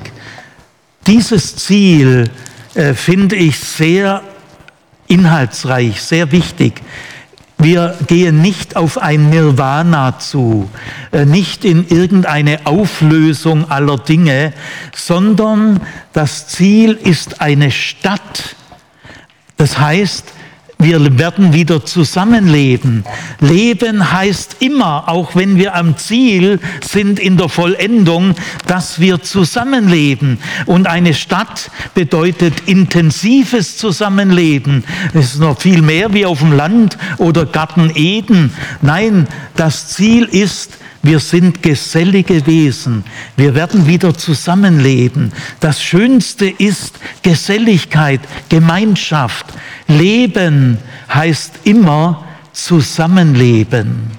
Dieses 1.05 1.55
Ziel 1.57 2.29
äh, 2.75 2.93
finde 2.93 3.35
ich 3.35 3.59
sehr 3.59 4.21
inhaltsreich, 5.07 6.01
sehr 6.01 6.31
wichtig. 6.31 6.81
Wir 7.65 7.97
gehen 8.05 8.43
nicht 8.43 8.75
auf 8.75 8.99
ein 8.99 9.31
Nirvana 9.31 10.19
zu, 10.19 10.69
äh, 11.11 11.25
nicht 11.25 11.65
in 11.65 11.87
irgendeine 11.87 12.67
Auflösung 12.67 13.71
aller 13.71 13.97
Dinge, 13.97 14.53
sondern 14.93 15.81
das 16.13 16.47
Ziel 16.47 16.91
ist 16.91 17.41
eine 17.41 17.71
Stadt. 17.71 18.55
Das 19.57 19.79
heißt, 19.79 20.31
wir 20.77 21.17
werden 21.17 21.53
wieder 21.53 21.85
zusammenleben. 21.85 23.05
Leben 23.39 24.11
heißt 24.11 24.57
immer, 24.59 25.07
auch 25.07 25.35
wenn 25.35 25.55
wir 25.57 25.75
am 25.75 25.97
Ziel 25.97 26.59
sind 26.83 27.19
in 27.19 27.37
der 27.37 27.49
Vollendung, 27.49 28.35
dass 28.67 28.99
wir 28.99 29.21
zusammenleben. 29.21 30.37
Und 30.65 30.87
eine 30.87 31.13
Stadt 31.13 31.71
bedeutet 31.93 32.67
intensives 32.67 33.77
Zusammenleben. 33.77 34.83
Es 35.13 35.33
ist 35.33 35.39
noch 35.39 35.59
viel 35.59 35.81
mehr 35.81 36.13
wie 36.13 36.25
auf 36.25 36.39
dem 36.39 36.51
Land 36.51 36.97
oder 37.17 37.45
Garten 37.45 37.91
Eden. 37.95 38.53
Nein, 38.81 39.27
das 39.55 39.89
Ziel 39.89 40.25
ist, 40.25 40.77
wir 41.05 41.19
sind 41.19 41.61
gesellige 41.61 42.45
Wesen. 42.47 43.03
Wir 43.37 43.53
werden 43.53 43.85
wieder 43.85 44.15
zusammenleben. 44.15 45.31
Das 45.59 45.83
Schönste 45.83 46.47
ist 46.47 46.95
Geselligkeit, 47.21 48.21
Gemeinschaft. 48.49 49.45
Leben 49.87 50.79
heißt 51.13 51.59
immer 51.63 52.23
Zusammenleben. 52.53 54.17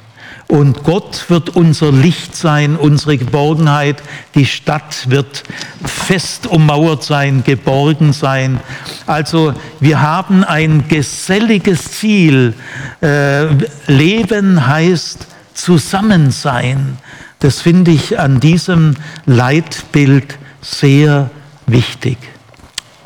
Und 0.48 0.84
Gott 0.84 1.24
wird 1.28 1.56
unser 1.56 1.90
Licht 1.90 2.36
sein, 2.36 2.76
unsere 2.76 3.18
Geborgenheit. 3.18 4.00
Die 4.36 4.46
Stadt 4.46 5.10
wird 5.10 5.42
fest 5.84 6.46
ummauert 6.46 7.02
sein, 7.02 7.42
geborgen 7.42 8.12
sein. 8.12 8.60
Also 9.06 9.54
wir 9.80 10.02
haben 10.02 10.44
ein 10.44 10.86
geselliges 10.86 11.90
Ziel. 11.98 12.54
Äh, 13.02 13.46
Leben 13.88 14.68
heißt 14.68 15.26
Zusammensein, 15.56 16.98
das 17.40 17.60
finde 17.60 17.90
ich 17.90 18.18
an 18.18 18.40
diesem 18.40 18.94
Leitbild 19.24 20.38
sehr 20.60 21.30
wichtig. 21.66 22.18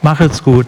Macht's 0.03 0.43
gut. 0.43 0.67